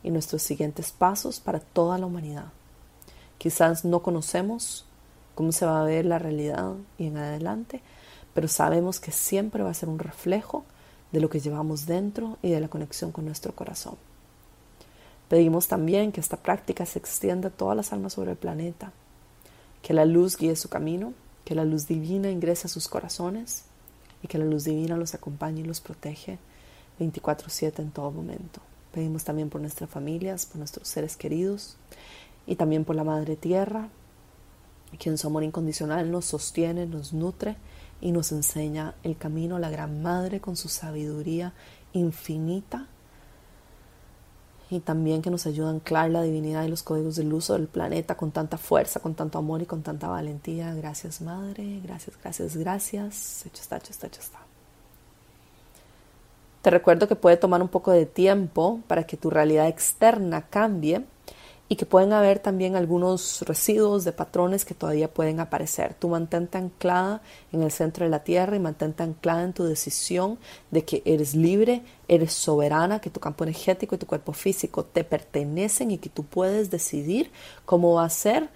y 0.02 0.10
nuestros 0.10 0.42
siguientes 0.42 0.92
pasos 0.92 1.40
para 1.40 1.60
toda 1.60 1.96
la 1.96 2.04
humanidad. 2.04 2.52
Quizás 3.38 3.86
no 3.86 4.02
conocemos 4.02 4.84
cómo 5.34 5.52
se 5.52 5.64
va 5.64 5.80
a 5.80 5.86
ver 5.86 6.04
la 6.04 6.18
realidad 6.18 6.74
y 6.98 7.06
en 7.06 7.16
adelante, 7.16 7.80
pero 8.34 8.46
sabemos 8.46 9.00
que 9.00 9.10
siempre 9.10 9.62
va 9.62 9.70
a 9.70 9.74
ser 9.74 9.88
un 9.88 9.98
reflejo 9.98 10.66
de 11.12 11.20
lo 11.20 11.30
que 11.30 11.40
llevamos 11.40 11.86
dentro 11.86 12.36
y 12.42 12.50
de 12.50 12.60
la 12.60 12.68
conexión 12.68 13.10
con 13.10 13.24
nuestro 13.24 13.54
corazón. 13.54 13.96
Pedimos 15.30 15.66
también 15.66 16.12
que 16.12 16.20
esta 16.20 16.36
práctica 16.36 16.84
se 16.84 16.98
extienda 16.98 17.48
a 17.48 17.52
todas 17.52 17.74
las 17.74 17.94
almas 17.94 18.12
sobre 18.12 18.32
el 18.32 18.36
planeta, 18.36 18.92
que 19.80 19.94
la 19.94 20.04
luz 20.04 20.36
guíe 20.36 20.56
su 20.56 20.68
camino 20.68 21.14
que 21.46 21.54
la 21.54 21.64
luz 21.64 21.86
divina 21.86 22.28
ingrese 22.28 22.66
a 22.66 22.68
sus 22.68 22.88
corazones 22.88 23.62
y 24.20 24.26
que 24.26 24.36
la 24.36 24.44
luz 24.44 24.64
divina 24.64 24.96
los 24.96 25.14
acompañe 25.14 25.60
y 25.60 25.64
los 25.64 25.80
protege 25.80 26.40
24/7 26.98 27.82
en 27.82 27.92
todo 27.92 28.10
momento. 28.10 28.60
Pedimos 28.92 29.22
también 29.22 29.48
por 29.48 29.60
nuestras 29.60 29.88
familias, 29.88 30.44
por 30.44 30.56
nuestros 30.56 30.88
seres 30.88 31.16
queridos 31.16 31.76
y 32.48 32.56
también 32.56 32.84
por 32.84 32.96
la 32.96 33.04
Madre 33.04 33.36
Tierra, 33.36 33.90
quien 34.98 35.18
su 35.18 35.28
amor 35.28 35.44
incondicional 35.44 36.10
nos 36.10 36.24
sostiene, 36.24 36.84
nos 36.84 37.12
nutre 37.12 37.56
y 38.00 38.10
nos 38.10 38.32
enseña 38.32 38.96
el 39.04 39.16
camino, 39.16 39.60
la 39.60 39.70
Gran 39.70 40.02
Madre 40.02 40.40
con 40.40 40.56
su 40.56 40.68
sabiduría 40.68 41.54
infinita 41.92 42.88
y 44.68 44.80
también 44.80 45.22
que 45.22 45.30
nos 45.30 45.46
ayuda 45.46 45.68
a 45.68 45.72
anclar 45.72 46.10
la 46.10 46.22
divinidad 46.22 46.64
y 46.64 46.68
los 46.68 46.82
códigos 46.82 47.16
del 47.16 47.32
uso 47.32 47.52
del 47.52 47.68
planeta 47.68 48.16
con 48.16 48.32
tanta 48.32 48.58
fuerza, 48.58 49.00
con 49.00 49.14
tanto 49.14 49.38
amor 49.38 49.62
y 49.62 49.66
con 49.66 49.82
tanta 49.82 50.08
valentía. 50.08 50.74
Gracias 50.74 51.20
Madre, 51.20 51.80
gracias, 51.82 52.16
gracias, 52.22 52.56
gracias. 52.56 53.46
Está, 53.46 53.76
está, 53.76 54.06
está. 54.06 54.38
Te 56.62 56.70
recuerdo 56.70 57.06
que 57.06 57.14
puede 57.14 57.36
tomar 57.36 57.62
un 57.62 57.68
poco 57.68 57.92
de 57.92 58.06
tiempo 58.06 58.80
para 58.88 59.04
que 59.04 59.16
tu 59.16 59.30
realidad 59.30 59.68
externa 59.68 60.42
cambie 60.42 61.04
y 61.68 61.76
que 61.76 61.86
pueden 61.86 62.12
haber 62.12 62.38
también 62.38 62.76
algunos 62.76 63.42
residuos 63.42 64.04
de 64.04 64.12
patrones 64.12 64.64
que 64.64 64.74
todavía 64.74 65.12
pueden 65.12 65.40
aparecer. 65.40 65.94
Tú 65.94 66.08
mantente 66.08 66.58
anclada 66.58 67.22
en 67.52 67.62
el 67.62 67.72
centro 67.72 68.04
de 68.04 68.10
la 68.10 68.22
tierra 68.22 68.56
y 68.56 68.60
mantente 68.60 69.02
anclada 69.02 69.42
en 69.42 69.52
tu 69.52 69.64
decisión 69.64 70.38
de 70.70 70.84
que 70.84 71.02
eres 71.04 71.34
libre, 71.34 71.82
eres 72.06 72.32
soberana, 72.32 73.00
que 73.00 73.10
tu 73.10 73.18
campo 73.18 73.44
energético 73.44 73.96
y 73.96 73.98
tu 73.98 74.06
cuerpo 74.06 74.32
físico 74.32 74.84
te 74.84 75.02
pertenecen 75.02 75.90
y 75.90 75.98
que 75.98 76.08
tú 76.08 76.24
puedes 76.24 76.70
decidir 76.70 77.30
cómo 77.64 77.94
va 77.94 78.04
a 78.04 78.10
ser 78.10 78.48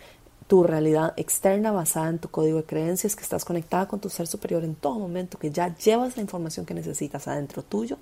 tu 0.46 0.64
realidad 0.64 1.14
externa 1.16 1.70
basada 1.70 2.09
en 2.09 2.18
tu 2.18 2.29
código 2.29 2.59
de 2.59 2.64
creencias, 2.64 3.14
que 3.14 3.23
estás 3.23 3.44
conectada 3.44 3.87
con 3.87 4.01
tu 4.01 4.09
ser 4.09 4.27
superior 4.27 4.64
en 4.64 4.75
todo 4.75 4.99
momento, 4.99 5.38
que 5.38 5.51
ya 5.51 5.77
llevas 5.77 6.16
la 6.16 6.23
información 6.23 6.66
que 6.66 6.75
necesitas 6.75 7.29
adentro 7.29 7.62
tuyo 7.62 7.99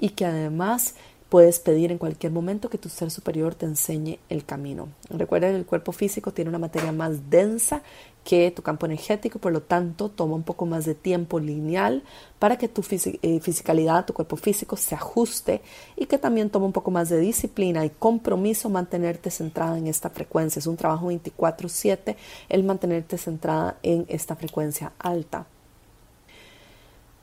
y 0.00 0.10
que 0.10 0.24
además 0.24 0.94
Puedes 1.28 1.58
pedir 1.58 1.92
en 1.92 1.98
cualquier 1.98 2.32
momento 2.32 2.70
que 2.70 2.78
tu 2.78 2.88
ser 2.88 3.10
superior 3.10 3.54
te 3.54 3.66
enseñe 3.66 4.18
el 4.30 4.46
camino. 4.46 4.88
Recuerda 5.10 5.50
que 5.50 5.56
el 5.56 5.66
cuerpo 5.66 5.92
físico 5.92 6.32
tiene 6.32 6.48
una 6.48 6.58
materia 6.58 6.90
más 6.90 7.28
densa 7.28 7.82
que 8.24 8.50
tu 8.50 8.62
campo 8.62 8.86
energético, 8.86 9.38
por 9.38 9.52
lo 9.52 9.60
tanto 9.62 10.08
toma 10.08 10.34
un 10.34 10.42
poco 10.42 10.64
más 10.64 10.86
de 10.86 10.94
tiempo 10.94 11.38
lineal 11.38 12.02
para 12.38 12.56
que 12.56 12.68
tu 12.68 12.82
eh, 12.90 13.40
fisicalidad, 13.40 14.06
tu 14.06 14.14
cuerpo 14.14 14.36
físico 14.36 14.76
se 14.76 14.94
ajuste 14.94 15.60
y 15.96 16.06
que 16.06 16.16
también 16.16 16.48
toma 16.48 16.64
un 16.66 16.72
poco 16.72 16.90
más 16.90 17.10
de 17.10 17.20
disciplina 17.20 17.84
y 17.84 17.90
compromiso 17.90 18.70
mantenerte 18.70 19.30
centrada 19.30 19.76
en 19.76 19.86
esta 19.86 20.08
frecuencia. 20.08 20.60
Es 20.60 20.66
un 20.66 20.76
trabajo 20.76 21.08
24/7 21.08 22.16
el 22.48 22.64
mantenerte 22.64 23.18
centrada 23.18 23.76
en 23.82 24.06
esta 24.08 24.34
frecuencia 24.34 24.92
alta. 24.98 25.46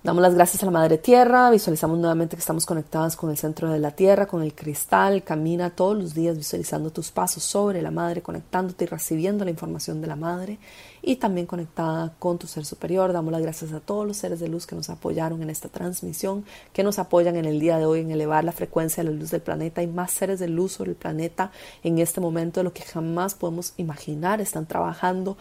Damos 0.05 0.21
las 0.21 0.35
gracias 0.35 0.61
a 0.61 0.67
la 0.67 0.71
Madre 0.71 0.99
Tierra, 0.99 1.49
visualizamos 1.49 1.97
nuevamente 1.97 2.35
que 2.35 2.39
estamos 2.39 2.67
conectadas 2.67 3.15
con 3.15 3.31
el 3.31 3.37
centro 3.37 3.71
de 3.71 3.79
la 3.79 3.89
Tierra, 3.89 4.27
con 4.27 4.43
el 4.43 4.53
cristal, 4.53 5.23
camina 5.23 5.71
todos 5.71 5.97
los 5.97 6.13
días 6.13 6.37
visualizando 6.37 6.91
tus 6.91 7.09
pasos 7.09 7.41
sobre 7.41 7.81
la 7.81 7.89
Madre, 7.89 8.21
conectándote 8.21 8.83
y 8.83 8.87
recibiendo 8.87 9.43
la 9.43 9.49
información 9.49 10.01
de 10.01 10.07
la 10.07 10.15
Madre 10.15 10.59
y 11.01 11.15
también 11.15 11.47
conectada 11.47 12.13
con 12.19 12.37
tu 12.37 12.45
ser 12.45 12.65
superior. 12.65 13.13
Damos 13.13 13.31
las 13.31 13.41
gracias 13.41 13.73
a 13.73 13.79
todos 13.79 14.05
los 14.05 14.17
seres 14.17 14.39
de 14.39 14.47
luz 14.47 14.67
que 14.67 14.75
nos 14.75 14.91
apoyaron 14.91 15.41
en 15.41 15.49
esta 15.49 15.69
transmisión, 15.69 16.45
que 16.71 16.83
nos 16.83 16.99
apoyan 16.99 17.35
en 17.35 17.45
el 17.45 17.59
día 17.59 17.79
de 17.79 17.85
hoy 17.87 18.01
en 18.01 18.11
elevar 18.11 18.43
la 18.43 18.51
frecuencia 18.51 19.03
de 19.03 19.09
la 19.09 19.15
luz 19.15 19.31
del 19.31 19.41
planeta. 19.41 19.81
Hay 19.81 19.87
más 19.87 20.11
seres 20.11 20.39
de 20.39 20.47
luz 20.47 20.73
sobre 20.73 20.91
el 20.91 20.97
planeta 20.97 21.51
en 21.81 21.97
este 21.97 22.21
momento 22.21 22.59
de 22.59 22.65
lo 22.65 22.73
que 22.73 22.83
jamás 22.83 23.33
podemos 23.33 23.73
imaginar. 23.77 24.39
Están 24.39 24.67
trabajando 24.67 25.35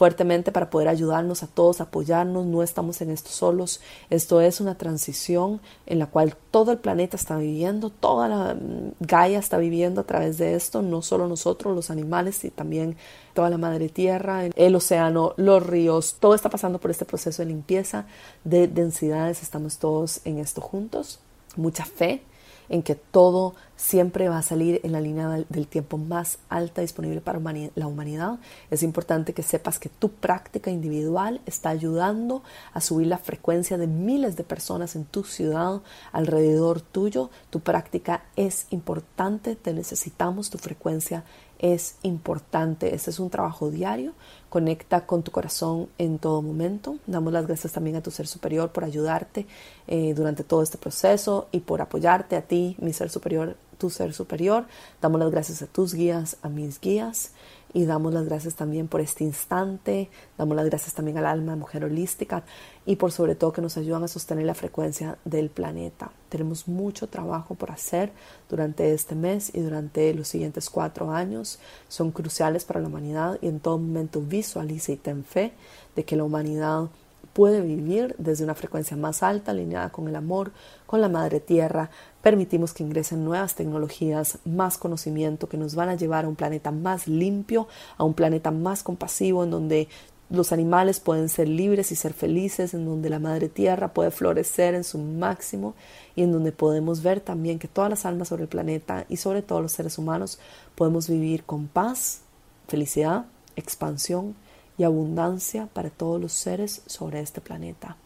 fuertemente 0.00 0.50
para 0.50 0.70
poder 0.70 0.88
ayudarnos 0.88 1.42
a 1.42 1.46
todos, 1.46 1.82
apoyarnos. 1.82 2.46
No 2.46 2.62
estamos 2.62 3.02
en 3.02 3.10
esto 3.10 3.28
solos. 3.28 3.82
Esto 4.08 4.40
es 4.40 4.58
una 4.58 4.78
transición 4.78 5.60
en 5.84 5.98
la 5.98 6.06
cual 6.06 6.36
todo 6.50 6.72
el 6.72 6.78
planeta 6.78 7.18
está 7.18 7.36
viviendo, 7.36 7.90
toda 7.90 8.26
la 8.26 8.54
mm, 8.54 8.92
Gaia 9.00 9.38
está 9.38 9.58
viviendo 9.58 10.00
a 10.00 10.04
través 10.04 10.38
de 10.38 10.54
esto, 10.54 10.80
no 10.80 11.02
solo 11.02 11.28
nosotros, 11.28 11.76
los 11.76 11.90
animales, 11.90 12.42
y 12.46 12.50
también 12.50 12.96
toda 13.34 13.50
la 13.50 13.58
madre 13.58 13.90
tierra, 13.90 14.46
el 14.46 14.74
océano, 14.74 15.34
los 15.36 15.66
ríos, 15.66 16.16
todo 16.18 16.34
está 16.34 16.48
pasando 16.48 16.78
por 16.78 16.90
este 16.90 17.04
proceso 17.04 17.42
de 17.42 17.48
limpieza 17.50 18.06
de 18.44 18.68
densidades. 18.68 19.42
Estamos 19.42 19.76
todos 19.76 20.22
en 20.24 20.38
esto 20.38 20.62
juntos. 20.62 21.20
Mucha 21.56 21.84
fe, 21.84 22.22
en 22.70 22.82
que 22.82 22.94
todo 22.94 23.54
siempre 23.76 24.28
va 24.28 24.38
a 24.38 24.42
salir 24.42 24.80
en 24.84 24.92
la 24.92 25.00
línea 25.00 25.44
del 25.48 25.66
tiempo 25.66 25.98
más 25.98 26.38
alta 26.48 26.80
disponible 26.80 27.20
para 27.20 27.40
la 27.74 27.86
humanidad. 27.86 28.38
Es 28.70 28.82
importante 28.82 29.34
que 29.34 29.42
sepas 29.42 29.78
que 29.78 29.88
tu 29.88 30.10
práctica 30.10 30.70
individual 30.70 31.40
está 31.46 31.70
ayudando 31.70 32.42
a 32.72 32.80
subir 32.80 33.08
la 33.08 33.18
frecuencia 33.18 33.76
de 33.76 33.88
miles 33.88 34.36
de 34.36 34.44
personas 34.44 34.96
en 34.96 35.04
tu 35.04 35.24
ciudad, 35.24 35.82
alrededor 36.12 36.80
tuyo. 36.80 37.30
Tu 37.50 37.60
práctica 37.60 38.24
es 38.36 38.66
importante, 38.70 39.56
te 39.56 39.74
necesitamos, 39.74 40.48
tu 40.48 40.58
frecuencia 40.58 41.24
es 41.60 41.96
importante. 42.02 42.94
Este 42.94 43.10
es 43.10 43.20
un 43.20 43.30
trabajo 43.30 43.70
diario. 43.70 44.14
Conecta 44.48 45.06
con 45.06 45.22
tu 45.22 45.30
corazón 45.30 45.88
en 45.98 46.18
todo 46.18 46.42
momento. 46.42 46.96
Damos 47.06 47.32
las 47.32 47.46
gracias 47.46 47.72
también 47.72 47.96
a 47.96 48.02
tu 48.02 48.10
ser 48.10 48.26
superior 48.26 48.72
por 48.72 48.84
ayudarte 48.84 49.46
eh, 49.86 50.14
durante 50.14 50.42
todo 50.42 50.62
este 50.62 50.78
proceso 50.78 51.48
y 51.52 51.60
por 51.60 51.80
apoyarte 51.80 52.34
a 52.36 52.42
ti, 52.42 52.76
mi 52.80 52.92
ser 52.92 53.10
superior, 53.10 53.56
tu 53.78 53.90
ser 53.90 54.12
superior. 54.14 54.64
Damos 55.00 55.20
las 55.20 55.30
gracias 55.30 55.62
a 55.62 55.66
tus 55.66 55.94
guías, 55.94 56.38
a 56.42 56.48
mis 56.48 56.80
guías 56.80 57.32
y 57.72 57.84
damos 57.84 58.12
las 58.12 58.26
gracias 58.26 58.54
también 58.54 58.88
por 58.88 59.00
este 59.00 59.24
instante, 59.24 60.10
damos 60.36 60.56
las 60.56 60.66
gracias 60.66 60.94
también 60.94 61.18
al 61.18 61.26
alma 61.26 61.56
mujer 61.56 61.84
holística 61.84 62.44
y 62.84 62.96
por 62.96 63.12
sobre 63.12 63.34
todo 63.34 63.52
que 63.52 63.62
nos 63.62 63.76
ayudan 63.76 64.02
a 64.04 64.08
sostener 64.08 64.44
la 64.44 64.54
frecuencia 64.54 65.18
del 65.24 65.50
planeta. 65.50 66.10
Tenemos 66.28 66.66
mucho 66.66 67.08
trabajo 67.08 67.54
por 67.54 67.70
hacer 67.70 68.12
durante 68.48 68.92
este 68.92 69.14
mes 69.14 69.50
y 69.54 69.60
durante 69.60 70.12
los 70.14 70.28
siguientes 70.28 70.70
cuatro 70.70 71.10
años. 71.10 71.58
Son 71.88 72.10
cruciales 72.10 72.64
para 72.64 72.80
la 72.80 72.88
humanidad 72.88 73.38
y 73.40 73.48
en 73.48 73.60
todo 73.60 73.78
momento 73.78 74.20
visualiza 74.20 74.92
y 74.92 74.96
ten 74.96 75.24
fe 75.24 75.52
de 75.94 76.04
que 76.04 76.16
la 76.16 76.24
humanidad 76.24 76.88
puede 77.32 77.60
vivir 77.60 78.14
desde 78.18 78.44
una 78.44 78.54
frecuencia 78.54 78.96
más 78.96 79.22
alta, 79.22 79.52
alineada 79.52 79.90
con 79.90 80.08
el 80.08 80.16
amor, 80.16 80.52
con 80.86 81.00
la 81.00 81.08
madre 81.08 81.40
tierra. 81.40 81.90
Permitimos 82.22 82.72
que 82.72 82.82
ingresen 82.82 83.24
nuevas 83.24 83.54
tecnologías, 83.54 84.38
más 84.44 84.78
conocimiento 84.78 85.48
que 85.48 85.56
nos 85.56 85.74
van 85.74 85.88
a 85.88 85.94
llevar 85.94 86.24
a 86.24 86.28
un 86.28 86.36
planeta 86.36 86.70
más 86.70 87.06
limpio, 87.06 87.68
a 87.96 88.04
un 88.04 88.14
planeta 88.14 88.50
más 88.50 88.82
compasivo, 88.82 89.44
en 89.44 89.50
donde 89.50 89.88
los 90.30 90.52
animales 90.52 91.00
pueden 91.00 91.28
ser 91.28 91.48
libres 91.48 91.90
y 91.90 91.96
ser 91.96 92.12
felices, 92.12 92.72
en 92.72 92.84
donde 92.84 93.10
la 93.10 93.18
madre 93.18 93.48
tierra 93.48 93.92
puede 93.92 94.12
florecer 94.12 94.74
en 94.74 94.84
su 94.84 94.98
máximo 94.98 95.74
y 96.14 96.22
en 96.22 96.32
donde 96.32 96.52
podemos 96.52 97.02
ver 97.02 97.20
también 97.20 97.58
que 97.58 97.68
todas 97.68 97.90
las 97.90 98.06
almas 98.06 98.28
sobre 98.28 98.44
el 98.44 98.48
planeta 98.48 99.06
y 99.08 99.16
sobre 99.16 99.42
todo 99.42 99.60
los 99.60 99.72
seres 99.72 99.98
humanos 99.98 100.38
podemos 100.76 101.08
vivir 101.08 101.42
con 101.44 101.66
paz, 101.66 102.20
felicidad, 102.68 103.26
expansión 103.56 104.36
y 104.80 104.84
abundancia 104.84 105.66
para 105.66 105.90
todos 105.90 106.18
los 106.18 106.32
seres 106.32 106.80
sobre 106.86 107.20
este 107.20 107.42
planeta. 107.42 107.98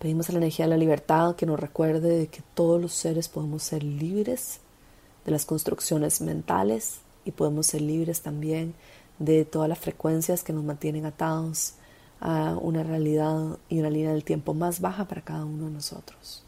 Pedimos 0.00 0.28
a 0.28 0.32
la 0.32 0.38
energía 0.38 0.64
de 0.64 0.70
la 0.70 0.76
libertad 0.76 1.36
que 1.36 1.46
nos 1.46 1.60
recuerde 1.60 2.18
de 2.18 2.26
que 2.26 2.42
todos 2.54 2.82
los 2.82 2.92
seres 2.94 3.28
podemos 3.28 3.62
ser 3.62 3.84
libres 3.84 4.58
de 5.24 5.30
las 5.30 5.46
construcciones 5.46 6.20
mentales 6.20 6.98
y 7.24 7.30
podemos 7.30 7.68
ser 7.68 7.82
libres 7.82 8.22
también 8.22 8.74
de 9.20 9.44
todas 9.44 9.68
las 9.68 9.78
frecuencias 9.78 10.42
que 10.42 10.52
nos 10.52 10.64
mantienen 10.64 11.06
atados 11.06 11.74
a 12.18 12.56
una 12.60 12.82
realidad 12.82 13.56
y 13.68 13.78
una 13.78 13.90
línea 13.90 14.10
del 14.10 14.24
tiempo 14.24 14.52
más 14.52 14.80
baja 14.80 15.04
para 15.04 15.22
cada 15.22 15.44
uno 15.44 15.66
de 15.66 15.74
nosotros. 15.74 16.42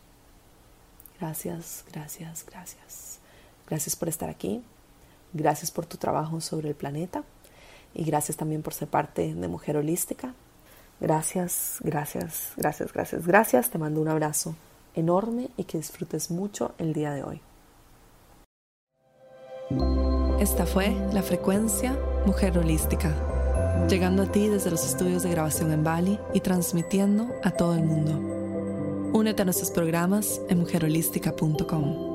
Gracias, 1.21 1.85
gracias, 1.93 2.45
gracias. 2.45 3.21
Gracias 3.69 3.95
por 3.95 4.09
estar 4.09 4.29
aquí. 4.29 4.61
Gracias 5.33 5.71
por 5.71 5.87
tu 5.87 5.99
trabajo 5.99 6.41
sobre 6.41 6.71
el 6.71 6.75
planeta. 6.75 7.23
Y 7.95 8.05
gracias 8.05 8.37
también 8.37 8.63
por 8.63 8.75
ser 8.75 8.89
parte 8.89 9.35
de 9.35 9.49
Mujer 9.49 9.77
Holística. 9.77 10.35
Gracias, 11.01 11.79
gracias, 11.81 12.53
gracias, 12.57 12.93
gracias, 12.93 13.27
gracias. 13.27 13.71
Te 13.71 13.79
mando 13.79 14.01
un 14.01 14.09
abrazo 14.09 14.55
enorme 14.95 15.49
y 15.57 15.65
que 15.65 15.79
disfrutes 15.79 16.31
mucho 16.31 16.75
el 16.79 16.93
día 16.93 17.13
de 17.13 17.25
hoy. 17.25 17.41
Esta 20.39 20.67
fue 20.67 20.91
la 21.13 21.23
frecuencia 21.23 21.97
Mujer 22.27 22.59
Holística, 22.59 23.15
llegando 23.89 24.25
a 24.25 24.27
ti 24.27 24.49
desde 24.49 24.71
los 24.71 24.85
estudios 24.85 25.23
de 25.23 25.31
grabación 25.31 25.73
en 25.73 25.85
Bali 25.85 26.19
y 26.35 26.41
transmitiendo 26.41 27.29
a 27.43 27.51
todo 27.53 27.75
el 27.75 27.85
mundo. 27.85 28.13
Únete 29.13 29.43
a 29.43 29.45
nuestros 29.45 29.71
programas 29.71 30.41
en 30.49 30.59
mujerholística.com. 30.59 32.12